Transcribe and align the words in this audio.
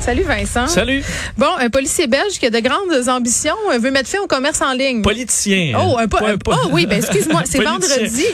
Salut 0.00 0.22
Vincent. 0.22 0.68
Salut. 0.68 1.02
Bon, 1.36 1.48
un 1.58 1.68
policier 1.68 2.06
belge 2.06 2.38
qui 2.38 2.46
a 2.46 2.50
de 2.50 2.60
grandes 2.60 3.08
ambitions 3.08 3.54
euh, 3.72 3.78
veut 3.78 3.90
mettre 3.90 4.08
fin 4.08 4.20
au 4.20 4.26
commerce 4.26 4.62
en 4.62 4.72
ligne. 4.72 5.02
Politicien. 5.02 5.76
Oh, 5.78 5.98
un 5.98 6.08
po- 6.08 6.24
un- 6.24 6.38
pas- 6.38 6.58
oh 6.64 6.68
oui, 6.72 6.86
ben 6.86 6.96
excuse-moi, 6.98 7.42
c'est 7.44 7.62
vendredi. 7.62 8.24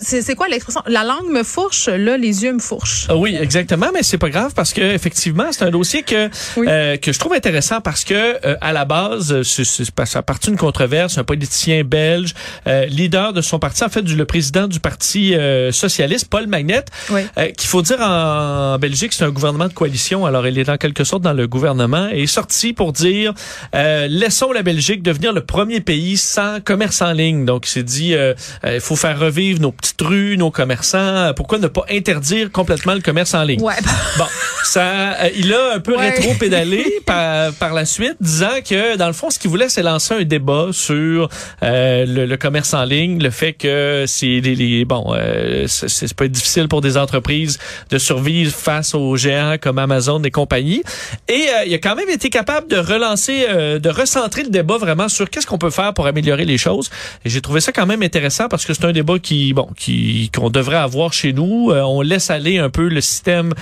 C'est 0.00 0.34
quoi 0.36 0.46
l'expression? 0.48 0.82
La 0.86 1.02
langue 1.02 1.28
me 1.30 1.42
fourche, 1.42 1.88
là, 1.88 2.16
les 2.16 2.44
yeux 2.44 2.52
me 2.52 2.60
fourchent. 2.60 3.06
Ah 3.08 3.16
Oui, 3.16 3.36
exactement, 3.40 3.88
mais 3.92 4.04
c'est 4.04 4.18
pas 4.18 4.28
grave 4.28 4.52
parce 4.54 4.72
que 4.72 4.80
effectivement, 4.80 5.46
c'est 5.50 5.64
un 5.64 5.70
dossier 5.70 6.02
que 6.04 6.28
Oui. 6.56 6.66
euh, 6.68 6.96
que 6.98 7.12
je 7.12 7.18
trouve 7.18 7.32
intéressant 7.32 7.80
parce 7.80 8.04
que 8.04 8.14
euh, 8.14 8.56
à 8.60 8.72
la 8.72 8.84
base, 8.84 9.42
c'est- 9.42 9.64
ça 10.04 10.18
a 10.18 10.22
parti 10.22 10.50
d'une 10.50 10.58
controverse, 10.58 11.18
un 11.18 11.24
politicien 11.24 11.82
belge, 11.84 12.34
euh, 12.68 12.86
leader 12.86 13.32
de 13.32 13.40
son 13.40 13.58
parti, 13.58 13.82
en 13.82 13.88
fait, 13.88 14.02
du, 14.02 14.14
le 14.14 14.24
président 14.24 14.68
du 14.68 14.78
parti 14.78 15.34
socialiste, 15.72 16.28
Paul 16.28 16.46
Magnette, 16.46 16.88
Oui. 17.10 17.22
qu'il 17.56 17.68
faut 17.68 17.82
dire 17.82 18.00
en, 18.00 18.74
en 18.74 18.78
Belgique, 18.78 19.12
c'est 19.14 19.24
un 19.24 19.30
gouvernement 19.30 19.66
de 19.68 19.72
coalition. 19.72 20.26
Alors, 20.26 20.46
il 20.46 20.58
est 20.58 20.68
en 20.68 20.76
quelque 20.76 21.02
sorte 21.02 21.13
dans 21.20 21.32
le 21.32 21.46
gouvernement 21.46 22.08
est 22.08 22.26
sorti 22.26 22.72
pour 22.72 22.92
dire 22.92 23.32
euh, 23.74 24.06
laissons 24.08 24.52
la 24.52 24.62
Belgique 24.62 25.02
devenir 25.02 25.32
le 25.32 25.40
premier 25.44 25.80
pays 25.80 26.16
sans 26.16 26.60
commerce 26.62 27.02
en 27.02 27.12
ligne. 27.12 27.44
Donc, 27.44 27.66
il 27.66 27.70
s'est 27.70 27.82
dit 27.82 28.14
euh, 28.14 28.34
euh, 28.64 28.74
il 28.76 28.80
faut 28.80 28.96
faire 28.96 29.18
revivre 29.18 29.60
nos 29.60 29.72
petites 29.72 30.00
rues, 30.00 30.36
nos 30.36 30.50
commerçants. 30.50 31.32
Pourquoi 31.34 31.58
ne 31.58 31.66
pas 31.68 31.84
interdire 31.90 32.50
complètement 32.50 32.94
le 32.94 33.00
commerce 33.00 33.34
en 33.34 33.42
ligne? 33.44 33.60
Ouais. 33.62 33.74
Bon, 34.18 34.26
ça, 34.64 35.28
il 35.30 35.52
a 35.52 35.74
un 35.74 35.80
peu 35.80 35.96
Ouais. 35.96 36.10
rétro-pédalé 36.10 37.00
par, 37.06 37.52
par 37.54 37.74
la 37.74 37.84
suite, 37.84 38.16
disant 38.20 38.60
que, 38.68 38.96
dans 38.96 39.06
le 39.08 39.12
fond, 39.12 39.30
ce 39.30 39.38
qu'il 39.38 39.50
voulait, 39.50 39.68
c'est 39.68 39.82
lancer 39.82 40.14
un 40.14 40.22
débat 40.24 40.68
sur 40.72 41.28
euh, 41.62 42.06
le, 42.06 42.26
le 42.26 42.36
commerce 42.36 42.74
en 42.74 42.84
ligne, 42.84 43.20
le 43.22 43.30
fait 43.30 43.52
que 43.52 44.04
c'est 44.06 44.40
les, 44.40 44.54
les- 44.54 44.84
bon, 44.84 45.12
euh, 45.16 45.64
c'est 45.68 45.88
c'est 45.88 46.14
pas 46.14 46.28
difficile 46.28 46.68
pour 46.68 46.80
des 46.80 46.96
entreprises 46.96 47.58
de 47.90 47.98
survivre 47.98 48.52
face 48.52 48.94
aux 48.94 49.16
géants 49.16 49.56
comme 49.60 49.78
Amazon 49.78 50.22
et 50.22 50.30
compagnie. 50.30 50.82
Et 51.28 51.46
euh, 51.48 51.64
il 51.66 51.74
a 51.74 51.78
quand 51.78 51.94
même 51.96 52.08
été 52.08 52.30
capable 52.30 52.68
de 52.68 52.76
relancer, 52.76 53.46
euh, 53.48 53.78
de 53.78 53.88
recentrer 53.88 54.42
le 54.42 54.50
débat 54.50 54.76
vraiment 54.78 55.08
sur 55.08 55.28
qu'est-ce 55.30 55.46
qu'on 55.46 55.58
peut 55.58 55.70
faire 55.70 55.94
pour 55.94 56.06
améliorer 56.06 56.44
les 56.44 56.58
choses. 56.58 56.90
Et 57.24 57.30
j'ai 57.30 57.40
trouvé 57.40 57.60
ça 57.60 57.72
quand 57.72 57.86
même 57.86 58.02
intéressant 58.02 58.48
parce 58.48 58.64
que 58.64 58.74
c'est 58.74 58.84
un 58.84 58.92
débat 58.92 59.18
qui, 59.18 59.52
bon, 59.52 59.68
qui 59.76 60.30
qu'on 60.34 60.50
devrait 60.50 60.76
avoir 60.76 61.12
chez 61.12 61.32
nous. 61.32 61.70
Euh, 61.70 61.82
on 61.82 62.02
laisse 62.02 62.30
aller 62.30 62.58
un 62.58 62.70
peu 62.70 62.88
le 62.88 63.00
système 63.00 63.52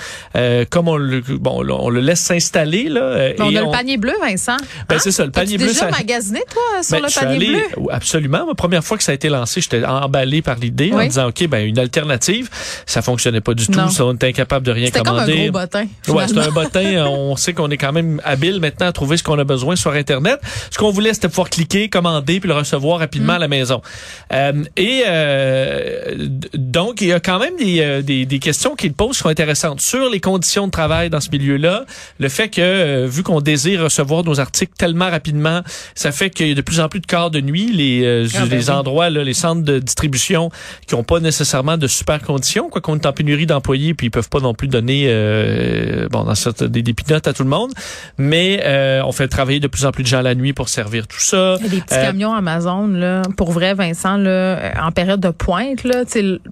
comme 0.69 0.87
on 0.87 0.97
le, 0.97 1.21
bon, 1.21 1.63
on 1.69 1.89
le 1.89 1.99
laisse 2.01 2.21
s'installer 2.21 2.89
là. 2.89 3.33
on 3.39 3.49
et 3.51 3.57
a 3.57 3.61
le 3.61 3.71
panier 3.71 3.97
bleu, 3.97 4.13
Vincent. 4.21 4.57
Ben, 4.89 4.95
Hein? 4.95 4.99
c'est 5.01 5.11
ça, 5.11 5.25
le 5.25 5.31
panier 5.31 5.53
T'as-tu 5.57 5.57
bleu, 5.63 5.67
déjà 5.73 5.79
ça- 5.79 5.91
magasiné, 5.91 6.41
toi, 6.51 6.83
sur 6.83 6.95
ben, 6.97 7.01
le 7.03 7.07
je 7.07 7.11
suis 7.13 7.19
panier 7.21 7.35
allé- 7.35 7.47
bleu? 7.75 7.87
Absolument. 7.91 8.45
La 8.47 8.55
première 8.55 8.83
fois 8.83 8.97
que 8.97 9.03
ça 9.03 9.11
a 9.11 9.15
été 9.15 9.29
lancé, 9.29 9.61
j'étais 9.61 9.83
emballé 9.85 10.41
par 10.41 10.55
l'idée 10.57 10.91
en 10.93 11.03
disant, 11.03 11.27
OK, 11.29 11.47
ben, 11.47 11.65
une 11.67 11.79
alternative. 11.79 12.49
Ça 12.85 13.01
fonctionnait 13.01 13.41
pas 13.41 13.53
du 13.53 13.67
tout. 13.67 13.89
Ça, 13.89 14.05
on 14.05 14.13
était 14.13 14.27
incapable 14.27 14.65
de 14.65 14.71
rien 14.71 14.85
C'était 14.87 14.99
comme 14.99 15.15
un 15.17 15.25
commander. 15.25 15.43
gros 15.49 15.51
bottin. 15.51 15.85
Ouais, 16.07 16.23
c'est 16.27 16.33
finalement. 16.33 16.41
un 16.41 16.63
bottin. 16.63 17.05
On 17.07 17.32
sait 17.35 17.53
qu'on 17.53 17.69
est 17.69 17.77
quand 17.77 17.91
même 17.91 18.21
habile 18.23 18.59
maintenant 18.59 18.87
à 18.87 18.91
trouver 18.91 19.17
ce 19.17 19.23
qu'on 19.23 19.39
a 19.39 19.43
besoin 19.43 19.75
sur 19.75 19.91
Internet. 19.91 20.39
Ce 20.71 20.77
qu'on 20.77 20.91
voulait, 20.91 21.13
c'était 21.13 21.29
pouvoir 21.29 21.49
cliquer, 21.49 21.89
commander, 21.89 22.39
puis 22.39 22.47
le 22.47 22.55
recevoir 22.55 22.99
rapidement 22.99 23.33
à 23.33 23.39
la 23.39 23.47
maison. 23.47 23.81
Euh, 24.31 24.63
et 24.77 25.03
euh, 25.07 26.15
donc, 26.53 27.01
il 27.01 27.07
y 27.07 27.13
a 27.13 27.19
quand 27.19 27.39
même 27.39 27.55
des, 27.57 27.79
euh, 27.81 28.01
des, 28.01 28.25
des 28.25 28.39
questions 28.39 28.75
qu'il 28.75 28.93
pose 28.93 29.11
qui 29.17 29.19
sont 29.23 29.29
intéressantes 29.29 29.81
sur 29.81 30.09
les 30.09 30.19
conditions 30.19 30.67
de 30.67 30.71
travail 30.71 31.09
dans 31.09 31.19
ce 31.21 31.29
milieu-là. 31.29 31.85
Le 32.19 32.29
fait 32.29 32.49
que, 32.49 32.61
euh, 32.61 33.07
vu 33.07 33.23
qu'on 33.23 33.41
désire 33.41 33.81
recevoir 33.83 34.23
nos 34.23 34.39
articles 34.39 34.73
tellement 34.77 35.09
rapidement, 35.09 35.61
ça 35.95 36.11
fait 36.11 36.29
qu'il 36.29 36.47
y 36.47 36.51
a 36.51 36.55
de 36.55 36.61
plus 36.61 36.79
en 36.79 36.89
plus 36.89 36.99
de 36.99 37.05
quarts 37.05 37.31
de 37.31 37.41
nuit. 37.41 37.71
Les, 37.73 38.03
euh, 38.03 38.27
Ah, 38.35 38.45
ben 38.45 38.49
les 38.49 38.69
oui. 38.69 38.75
endroits, 38.75 39.09
là, 39.09 39.23
les 39.23 39.33
centres 39.33 39.61
de 39.63 39.79
distribution 39.79 40.49
qui 40.87 40.95
n'ont 40.95 41.03
pas 41.03 41.19
nécessairement 41.19 41.77
de 41.77 41.87
super 41.87 42.21
conditions, 42.21 42.69
quoi 42.69 42.81
qu'on 42.81 42.95
est 42.95 43.05
en 43.05 43.13
pénurie 43.13 43.45
d'employés, 43.45 43.93
puis 43.93 44.07
ils 44.07 44.11
peuvent 44.11 44.29
pas 44.29 44.39
non 44.39 44.53
plus 44.53 44.67
donner 44.67 45.05
euh, 45.07 46.07
bon 46.09 46.23
dans 46.23 46.35
cette, 46.35 46.63
des, 46.63 46.81
des 46.81 46.93
à 47.27 47.33
tout 47.33 47.43
le 47.43 47.49
monde. 47.49 47.71
Mais 48.17 48.61
euh, 48.63 49.01
on 49.05 49.11
fait 49.11 49.27
travailler 49.27 49.59
de 49.59 49.67
plus 49.67 49.85
en 49.85 49.91
plus 49.91 50.03
de 50.03 50.07
gens 50.07 50.21
la 50.21 50.35
nuit 50.35 50.53
pour 50.53 50.69
servir 50.69 51.07
tout 51.07 51.19
ça. 51.19 51.55
Il 51.59 51.63
y 51.63 51.67
a 51.67 51.69
des 51.69 51.81
petits 51.81 51.93
Euh, 51.95 52.05
camions 52.05 52.33
Amazon, 52.33 52.87
là, 52.87 53.21
pour 53.37 53.51
vrai, 53.51 53.73
Vincent, 53.73 54.17
là, 54.17 54.29
euh, 54.29 54.71
en 54.81 54.91
période 54.91 55.19
de 55.19 55.29
pointe, 55.29 55.83
là, 55.83 56.03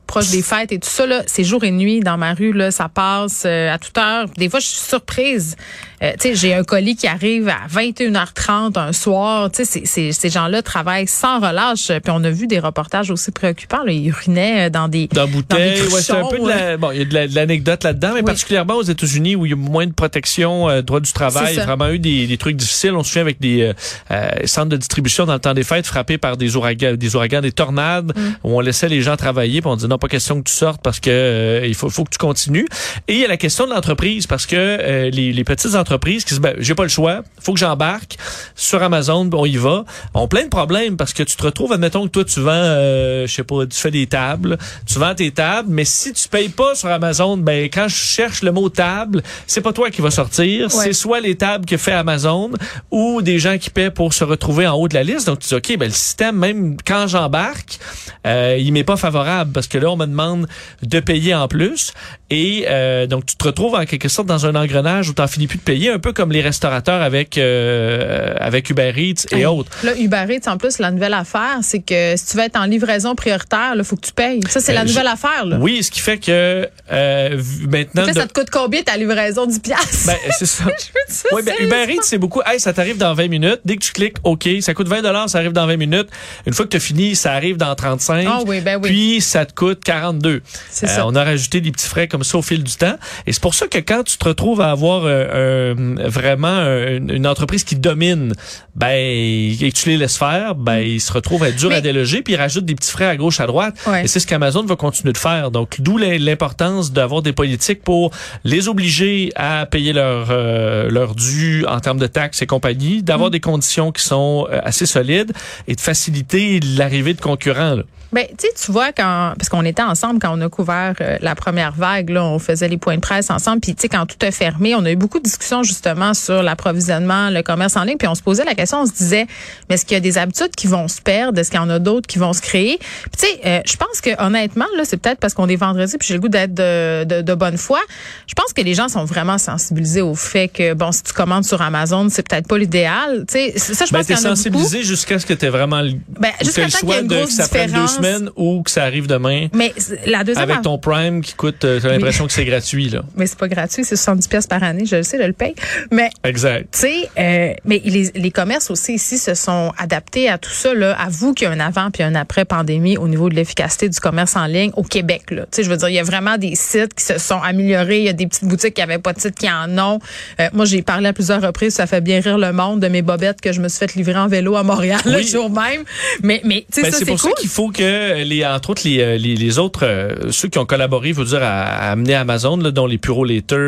proche 0.07 0.29
des 0.29 0.41
fêtes 0.41 0.71
et 0.71 0.79
tout 0.79 0.89
ça, 0.89 1.05
là, 1.05 1.21
c'est 1.27 1.43
jour 1.43 1.63
et 1.63 1.71
nuit 1.71 1.99
dans 1.99 2.17
ma 2.17 2.33
rue, 2.33 2.53
là, 2.53 2.71
ça 2.71 2.89
passe 2.89 3.45
à 3.45 3.77
toute 3.77 3.97
heure. 3.97 4.25
Des 4.37 4.49
fois, 4.49 4.59
je 4.59 4.67
suis 4.67 4.79
surprise. 4.79 5.55
Euh, 6.03 6.11
tu 6.19 6.29
sais, 6.29 6.35
j'ai 6.35 6.53
un 6.53 6.63
colis 6.63 6.95
qui 6.95 7.07
arrive 7.07 7.47
à 7.49 7.67
21h30 7.69 8.77
un 8.79 8.91
soir. 8.93 9.51
Tu 9.51 9.65
sais, 9.65 10.11
ces 10.11 10.29
gens-là 10.29 10.61
travaillent 10.61 11.07
sans 11.07 11.39
relâche. 11.39 11.87
Puis 11.87 12.11
on 12.11 12.23
a 12.23 12.29
vu 12.29 12.47
des 12.47 12.59
reportages 12.59 13.11
aussi 13.11 13.31
préoccupants. 13.31 13.83
Là. 13.85 13.91
Ils 13.91 14.07
urinaient 14.07 14.69
dans 14.69 14.87
des 14.87 15.07
dans 15.07 15.27
dans 15.27 15.57
des 15.57 15.81
ouais, 15.81 16.01
c'est 16.01 16.13
un 16.13 16.25
peu 16.27 16.39
de 16.39 16.47
la, 16.47 16.77
bon, 16.77 16.91
il 16.91 16.99
y 16.99 17.01
a 17.01 17.05
de 17.05 17.13
la- 17.13 17.27
de 17.27 17.35
l'anecdote 17.35 17.83
là-dedans, 17.83 18.09
mais 18.13 18.19
Oui. 18.21 18.25
particulièrement 18.25 18.75
aux 18.75 18.83
États-Unis 18.83 19.35
où 19.35 19.45
il 19.45 19.49
y 19.49 19.53
a 19.53 19.57
moins 19.57 19.85
de 19.87 19.93
protection, 19.93 20.69
euh, 20.69 20.81
droit 20.81 20.99
du 20.99 21.11
travail, 21.11 21.55
vraiment 21.57 21.89
eu 21.89 21.99
des, 21.99 22.27
des 22.27 22.37
trucs 22.37 22.55
difficiles. 22.55 22.91
On 22.93 23.03
se 23.03 23.09
souvient 23.09 23.21
avec 23.21 23.39
des 23.39 23.61
euh, 23.61 23.73
euh, 24.11 24.29
centres 24.45 24.69
de 24.69 24.77
distribution 24.77 25.25
dans 25.25 25.33
le 25.33 25.39
temps 25.39 25.53
des 25.53 25.63
fêtes 25.63 25.85
frappés 25.85 26.17
par 26.17 26.37
des 26.37 26.55
ouragans, 26.55 26.95
des 26.95 27.15
ouragans, 27.15 27.41
des 27.41 27.51
tornades, 27.51 28.11
Mm. 28.15 28.21
où 28.43 28.57
on 28.57 28.59
laissait 28.59 28.89
les 28.89 29.01
gens 29.01 29.15
travailler, 29.15 29.61
puis 29.61 29.69
on 29.69 29.75
disait 29.75 29.87
non, 29.87 29.97
pas 29.97 30.07
question 30.07 30.41
que 30.41 30.49
tu 30.49 30.55
sortes 30.55 30.81
parce 30.83 30.99
que 30.99 31.09
euh, 31.09 31.65
il 31.67 31.75
faut, 31.75 31.89
faut 31.89 32.03
que 32.03 32.09
tu 32.11 32.17
continues. 32.17 32.67
Et 33.07 33.13
il 33.13 33.19
y 33.19 33.25
a 33.25 33.27
la 33.27 33.37
question 33.37 33.65
de 33.65 33.71
l'entreprise 33.71 34.27
parce 34.27 34.45
que 34.45 34.55
euh, 34.57 35.09
les, 35.09 35.31
les 35.31 35.43
petites 35.43 35.75
entreprises 35.75 35.90
qui 35.99 36.33
se, 36.33 36.39
ben, 36.39 36.55
j'ai 36.59 36.75
pas 36.75 36.83
le 36.83 36.89
choix, 36.89 37.21
faut 37.41 37.53
que 37.53 37.59
j'embarque 37.59 38.17
sur 38.55 38.81
Amazon, 38.83 39.29
on 39.33 39.45
y 39.45 39.57
va, 39.57 39.85
ont 40.13 40.27
plein 40.27 40.43
de 40.43 40.49
problèmes 40.49 40.97
parce 40.97 41.13
que 41.13 41.23
tu 41.23 41.35
te 41.35 41.43
retrouves, 41.43 41.71
admettons 41.73 42.03
que 42.05 42.11
toi 42.11 42.23
tu 42.25 42.39
vends, 42.41 42.51
euh, 42.53 43.27
je 43.27 43.33
sais 43.33 43.43
pas, 43.43 43.65
tu 43.65 43.77
fais 43.77 43.91
des 43.91 44.07
tables, 44.07 44.57
tu 44.85 44.99
vends 44.99 45.15
tes 45.15 45.31
tables, 45.31 45.69
mais 45.71 45.85
si 45.85 46.13
tu 46.13 46.27
payes 46.29 46.49
pas 46.49 46.75
sur 46.75 46.89
Amazon, 46.89 47.37
ben 47.37 47.65
quand 47.65 47.87
je 47.87 47.95
cherche 47.95 48.41
le 48.43 48.51
mot 48.51 48.69
table, 48.69 49.21
c'est 49.47 49.61
pas 49.61 49.73
toi 49.73 49.89
qui 49.89 50.01
va 50.01 50.11
sortir, 50.11 50.63
Ouais. 50.63 50.69
c'est 50.85 50.93
soit 50.93 51.19
les 51.19 51.35
tables 51.35 51.65
que 51.65 51.77
fait 51.77 51.91
Amazon 51.93 52.51
ou 52.91 53.21
des 53.21 53.39
gens 53.39 53.57
qui 53.57 53.69
paient 53.69 53.91
pour 53.91 54.13
se 54.13 54.23
retrouver 54.23 54.67
en 54.67 54.75
haut 54.75 54.87
de 54.87 54.93
la 54.93 55.03
liste. 55.03 55.27
Donc 55.27 55.39
tu 55.39 55.47
dis 55.49 55.55
ok, 55.55 55.77
ben 55.77 55.87
le 55.87 55.93
système 55.93 56.35
même 56.37 56.77
quand 56.85 57.07
j'embarque, 57.07 57.79
euh, 58.25 58.57
il 58.59 58.71
m'est 58.73 58.83
pas 58.83 58.97
favorable 58.97 59.51
parce 59.51 59.67
que 59.67 59.77
là 59.77 59.89
on 59.91 59.97
me 59.97 60.05
demande 60.05 60.47
de 60.83 60.99
payer 60.99 61.33
en 61.35 61.47
plus 61.47 61.93
et 62.31 62.65
euh, 62.67 63.05
donc 63.05 63.25
tu 63.27 63.35
te 63.35 63.43
retrouves 63.43 63.75
en 63.75 63.85
quelque 63.85 64.07
sorte 64.09 64.27
dans 64.27 64.45
un 64.45 64.55
engrenage 64.55 65.09
où 65.09 65.13
t'en 65.13 65.27
finis 65.27 65.45
plus 65.47 65.57
de 65.57 65.63
payer, 65.63 65.89
un 65.91 65.99
peu 65.99 66.13
comme 66.13 66.31
les 66.31 66.41
restaurateurs 66.41 67.01
avec 67.01 67.37
euh, 67.37 68.33
avec 68.39 68.69
Uber 68.69 68.91
Eats 68.97 69.25
et 69.31 69.39
Hey, 69.41 69.45
autres. 69.45 69.71
Là, 69.83 69.95
Uber 69.97 70.25
Eats, 70.29 70.49
en 70.49 70.57
plus, 70.57 70.79
la 70.79 70.91
nouvelle 70.91 71.13
affaire, 71.13 71.57
c'est 71.61 71.79
que 71.81 72.15
si 72.15 72.25
tu 72.27 72.37
veux 72.37 72.43
être 72.43 72.57
en 72.57 72.65
livraison 72.65 73.15
prioritaire, 73.15 73.73
il 73.75 73.83
faut 73.83 73.95
que 73.95 74.05
tu 74.07 74.13
payes. 74.13 74.39
Ça, 74.49 74.59
c'est 74.59 74.73
la 74.73 74.83
nouvelle 74.85 75.05
je- 75.07 75.13
affaire. 75.13 75.45
Là. 75.45 75.57
Oui, 75.59 75.83
ce 75.83 75.91
qui 75.91 75.99
fait 75.99 76.17
que 76.17 76.67
euh, 76.91 77.41
maintenant 77.69 78.07
de- 78.07 78.13
ça 78.13 78.25
te 78.27 78.33
coûte 78.33 78.49
combien 78.49 78.81
ta 78.81 78.97
livraison 78.97 79.45
10 79.45 79.59
piastres? 79.59 80.07
ben, 80.07 80.15
c'est 80.37 80.45
ça. 80.47 80.63
Je 80.67 81.35
Oui, 81.35 81.41
ben. 81.43 81.53
Uber 81.59 81.85
Eats, 81.93 82.03
c'est 82.03 82.17
beaucoup. 82.17 82.41
Hey, 82.45 82.59
ça 82.59 82.73
t'arrive 82.73 82.97
dans 82.97 83.13
20 83.13 83.27
minutes. 83.27 83.59
Dès 83.65 83.75
que 83.75 83.83
tu 83.83 83.91
cliques 83.91 84.17
OK, 84.23 84.47
ça 84.61 84.73
coûte 84.73 84.87
20 84.87 85.01
ça 85.27 85.37
arrive 85.39 85.51
dans 85.51 85.65
20 85.65 85.77
minutes. 85.77 86.07
Une 86.45 86.53
fois 86.53 86.65
que 86.65 86.71
tu 86.71 86.77
as 86.77 86.81
fini, 86.81 87.15
ça 87.15 87.33
arrive 87.33 87.57
dans 87.57 87.73
35. 87.75 88.25
Ah 88.29 88.39
oui, 88.45 88.61
ben 88.61 88.79
oui. 88.81 88.89
Puis 88.89 89.21
ça 89.21 89.45
te 89.45 89.53
coûte 89.53 89.83
42. 89.83 90.41
C'est 90.69 90.87
ça. 90.87 91.05
On 91.07 91.15
a 91.15 91.23
rajouté 91.23 91.59
des 91.61 91.71
petits 91.71 91.87
frais 91.87 92.07
comme 92.07 92.20
ça 92.23 92.37
au 92.37 92.41
fil 92.41 92.63
du 92.63 92.75
temps. 92.75 92.95
Et 93.27 93.33
c'est 93.33 93.41
pour 93.41 93.53
ça 93.53 93.67
que 93.67 93.77
quand 93.77 94.03
tu 94.03 94.17
te 94.17 94.25
retrouves 94.27 94.61
à 94.61 94.71
avoir 94.71 95.03
euh, 95.05 95.09
euh, 95.33 95.95
vraiment 96.05 96.47
euh, 96.47 96.97
une, 96.97 97.09
une 97.11 97.27
entreprise 97.27 97.63
qui 97.63 97.75
domine, 97.75 98.33
ben 98.75 98.91
et 98.93 99.55
que 99.59 99.77
tu 99.77 99.89
les 99.89 99.97
laisses 99.97 100.17
faire, 100.17 100.55
ben 100.55 100.77
ils 100.79 101.01
se 101.01 101.11
retrouvent 101.11 101.43
à 101.43 101.49
être 101.49 101.55
durs 101.57 101.69
Mais- 101.69 101.75
à 101.75 101.81
déloger, 101.81 102.21
puis 102.21 102.33
ils 102.33 102.37
rajoutent 102.37 102.65
des 102.65 102.75
petits 102.75 102.91
frais 102.91 103.05
à 103.05 103.15
gauche 103.17 103.39
à 103.39 103.47
droite. 103.47 103.75
Ouais. 103.87 104.05
Et 104.05 104.07
c'est 104.07 104.19
ce 104.19 104.27
qu'Amazon 104.27 104.63
va 104.65 104.75
continuer 104.75 105.13
de 105.13 105.17
faire. 105.17 105.51
Donc 105.51 105.77
d'où 105.79 105.97
l'im- 105.97 106.17
l'importance 106.19 106.91
d'avoir 106.91 107.21
des 107.21 107.33
politiques 107.33 107.83
pour 107.83 108.11
les 108.43 108.67
obliger 108.67 109.31
à 109.35 109.65
payer 109.65 109.93
leur 109.93 110.27
euh, 110.29 110.89
leur 110.89 111.15
dû 111.15 111.65
en 111.67 111.79
termes 111.79 111.99
de 111.99 112.07
taxes 112.07 112.41
et 112.41 112.45
compagnie, 112.47 113.03
d'avoir 113.03 113.29
Mm. 113.29 113.33
des 113.33 113.39
conditions 113.39 113.91
qui 113.91 114.03
sont 114.03 114.47
euh, 114.51 114.59
assez 114.63 114.85
solides 114.85 115.31
et 115.67 115.75
de 115.75 115.81
faciliter 115.81 116.59
l'arrivée 116.77 117.13
de 117.13 117.21
concurrents. 117.21 117.75
là. 117.75 117.83
Ben, 118.13 118.25
tu 118.37 118.45
sais, 118.45 118.65
tu 118.65 118.71
vois, 118.73 118.91
quand, 118.91 119.33
parce 119.37 119.47
qu'on 119.47 119.63
était 119.63 119.81
ensemble 119.83 120.19
quand 120.19 120.37
on 120.37 120.41
a 120.41 120.49
couvert 120.49 120.95
la 121.21 121.33
première 121.33 121.71
vague, 121.71 122.09
là, 122.11 122.23
on 122.23 122.39
faisait 122.39 122.67
les 122.67 122.77
points 122.77 122.95
de 122.95 123.01
presse 123.01 123.29
ensemble, 123.29 123.61
puis 123.61 123.73
tu 123.75 123.81
sais, 123.81 123.89
quand 123.89 124.05
tout 124.05 124.23
a 124.25 124.31
fermé, 124.31 124.75
on 124.75 124.85
a 124.85 124.91
eu 124.91 124.95
beaucoup 124.95 125.19
de 125.19 125.23
discussions 125.23 125.63
justement 125.63 126.13
sur 126.13 126.43
l'approvisionnement, 126.43 127.29
le 127.29 127.41
commerce 127.41 127.75
en 127.77 127.83
ligne, 127.83 127.97
puis 127.97 128.07
on 128.07 128.15
se 128.15 128.21
posait 128.21 128.45
la 128.45 128.55
question, 128.55 128.81
on 128.81 128.85
se 128.85 128.93
disait, 128.93 129.25
mais 129.69 129.75
est-ce 129.75 129.85
qu'il 129.85 129.95
y 129.95 129.97
a 129.97 130.01
des 130.01 130.17
habitudes 130.17 130.55
qui 130.55 130.67
vont 130.67 130.87
se 130.87 131.01
perdre, 131.01 131.39
est-ce 131.39 131.49
qu'il 131.51 131.59
y 131.59 131.63
en 131.63 131.69
a 131.69 131.79
d'autres 131.79 132.07
qui 132.07 132.19
vont 132.19 132.33
se 132.33 132.41
créer? 132.41 132.77
Puis 132.79 133.11
tu 133.19 133.27
sais, 133.27 133.39
euh, 133.45 133.61
je 133.65 133.75
pense 133.77 134.01
que 134.01 134.09
honnêtement, 134.23 134.65
là, 134.77 134.83
c'est 134.85 134.97
peut-être 134.97 135.19
parce 135.19 135.33
qu'on 135.33 135.47
est 135.47 135.55
vendredi, 135.55 135.97
puis 135.97 136.07
j'ai 136.07 136.13
le 136.15 136.19
goût 136.19 136.29
d'être 136.29 136.53
de, 136.53 137.03
de, 137.05 137.21
de 137.21 137.33
bonne 137.33 137.57
foi. 137.57 137.79
Je 138.27 138.33
pense 138.33 138.53
que 138.53 138.61
les 138.61 138.73
gens 138.73 138.87
sont 138.87 139.05
vraiment 139.05 139.37
sensibilisés 139.37 140.01
au 140.01 140.15
fait 140.15 140.47
que, 140.47 140.73
bon, 140.73 140.91
si 140.91 141.03
tu 141.03 141.13
commandes 141.13 141.45
sur 141.45 141.61
Amazon, 141.61 142.07
c'est 142.09 142.27
peut-être 142.27 142.47
pas 142.47 142.57
l'idéal. 142.57 143.25
Tu 143.27 143.33
sais, 143.33 143.53
ça, 143.57 143.85
je 143.85 143.91
Ben, 143.91 143.99
pense 143.99 144.07
t'es 144.07 144.13
qu'il 144.15 144.23
y 144.23 144.27
en 144.27 144.31
a 144.31 144.35
sensibilisé 144.35 144.83
jusqu'à 144.83 145.19
ce 145.19 145.25
que 145.25 145.33
t'aies 145.33 145.49
vraiment 145.49 145.81
le, 145.81 145.93
Ben, 146.19 146.31
jusqu'à 146.41 146.65
le 146.65 146.69
choix 146.69 147.01
de 147.01 147.07
que 147.25 147.31
ça 147.31 147.47
prenne 147.47 147.61
deux 147.67 147.67
différence. 147.71 147.95
semaine 147.95 148.29
ou 148.35 148.61
que 148.63 148.71
ça 148.71 148.83
arrive 148.83 149.07
demain. 149.07 149.47
Mais 149.53 149.73
la 150.05 150.23
deuxième 150.23 150.49
Avec 150.49 150.61
ton 150.63 150.77
Prime 150.77 151.21
qui 151.21 151.33
coûte, 151.33 151.63
euh, 151.65 151.79
l'impression 152.01 152.27
que 152.27 152.33
c'est 152.33 152.45
gratuit, 152.45 152.89
là. 152.89 153.03
Mais 153.15 153.25
c'est 153.27 153.37
pas 153.37 153.47
gratuit, 153.47 153.83
c'est 153.83 153.95
70 153.95 154.27
pièces 154.27 154.47
par 154.47 154.63
année, 154.63 154.85
je 154.85 154.97
le 154.97 155.03
sais, 155.03 155.17
là, 155.17 155.27
le 155.27 155.33
paye. 155.33 155.55
Mais 155.91 156.09
Exact. 156.23 156.67
tu 156.71 156.79
sais, 156.79 157.09
euh, 157.17 157.53
mais 157.65 157.81
les, 157.83 158.11
les 158.15 158.31
commerces 158.31 158.69
aussi 158.71 158.93
ici 158.95 159.17
se 159.17 159.33
sont 159.33 159.71
adaptés 159.77 160.29
à 160.29 160.37
tout 160.37 160.49
ça. 160.51 160.73
Là. 160.73 160.93
Avoue 160.99 161.33
qu'il 161.33 161.47
y 161.47 161.49
a 161.49 161.53
un 161.53 161.59
avant 161.59 161.91
puis 161.91 162.03
un 162.03 162.15
après 162.15 162.45
pandémie 162.45 162.97
au 162.97 163.07
niveau 163.07 163.29
de 163.29 163.35
l'efficacité 163.35 163.89
du 163.89 163.99
commerce 163.99 164.35
en 164.35 164.45
ligne 164.45 164.71
au 164.75 164.83
Québec. 164.83 165.23
Là. 165.31 165.43
Tu 165.43 165.47
sais, 165.57 165.63
je 165.63 165.69
veux 165.69 165.77
dire, 165.77 165.89
il 165.89 165.95
y 165.95 165.99
a 165.99 166.03
vraiment 166.03 166.37
des 166.37 166.55
sites 166.55 166.93
qui 166.93 167.03
se 167.03 167.17
sont 167.17 167.41
améliorés. 167.41 167.99
Il 167.99 168.05
y 168.05 168.09
a 168.09 168.13
des 168.13 168.27
petites 168.27 168.45
boutiques 168.45 168.73
qui 168.73 168.81
avaient 168.81 168.97
pas 168.99 169.13
de 169.13 169.19
site 169.19 169.35
qui 169.35 169.49
en 169.49 169.77
ont. 169.77 169.99
Euh, 170.39 170.49
moi, 170.53 170.65
j'ai 170.65 170.81
parlé 170.81 171.07
à 171.09 171.13
plusieurs 171.13 171.41
reprises. 171.41 171.73
Ça 171.75 171.87
fait 171.87 172.01
bien 172.01 172.19
rire 172.21 172.37
le 172.37 172.51
monde 172.53 172.79
de 172.79 172.87
mes 172.87 173.01
bobettes 173.01 173.41
que 173.41 173.51
je 173.51 173.61
me 173.61 173.67
suis 173.69 173.79
fait 173.79 173.93
livrer 173.95 174.17
en 174.17 174.27
vélo 174.27 174.55
à 174.55 174.63
Montréal 174.63 175.01
le 175.05 175.21
jour 175.21 175.49
même. 175.49 175.83
Mais, 176.23 176.41
mais 176.43 176.65
tu 176.71 176.81
sais, 176.81 176.89
Ben, 176.89 176.91
c'est 176.97 177.05
pour 177.05 177.19
cool. 177.19 177.31
ça 177.31 177.35
qu'il 177.39 177.49
faut 177.49 177.69
que 177.69 178.23
les 178.23 178.45
entre 178.45 178.71
autres 178.71 178.81
les 178.85 178.99
euh, 179.01 179.17
les, 179.17 179.35
les 179.35 179.59
autres 179.59 179.85
euh, 179.85 180.31
ceux 180.31 180.47
qui 180.47 180.57
ont 180.59 180.65
collaboré, 180.65 181.13
faut 181.13 181.23
dire 181.23 181.41
à, 181.43 181.80
à 181.81 181.91
amener 181.91 182.15
Amazon 182.15 182.57
là, 182.57 182.71
dont 182.71 182.85
les 182.87 182.99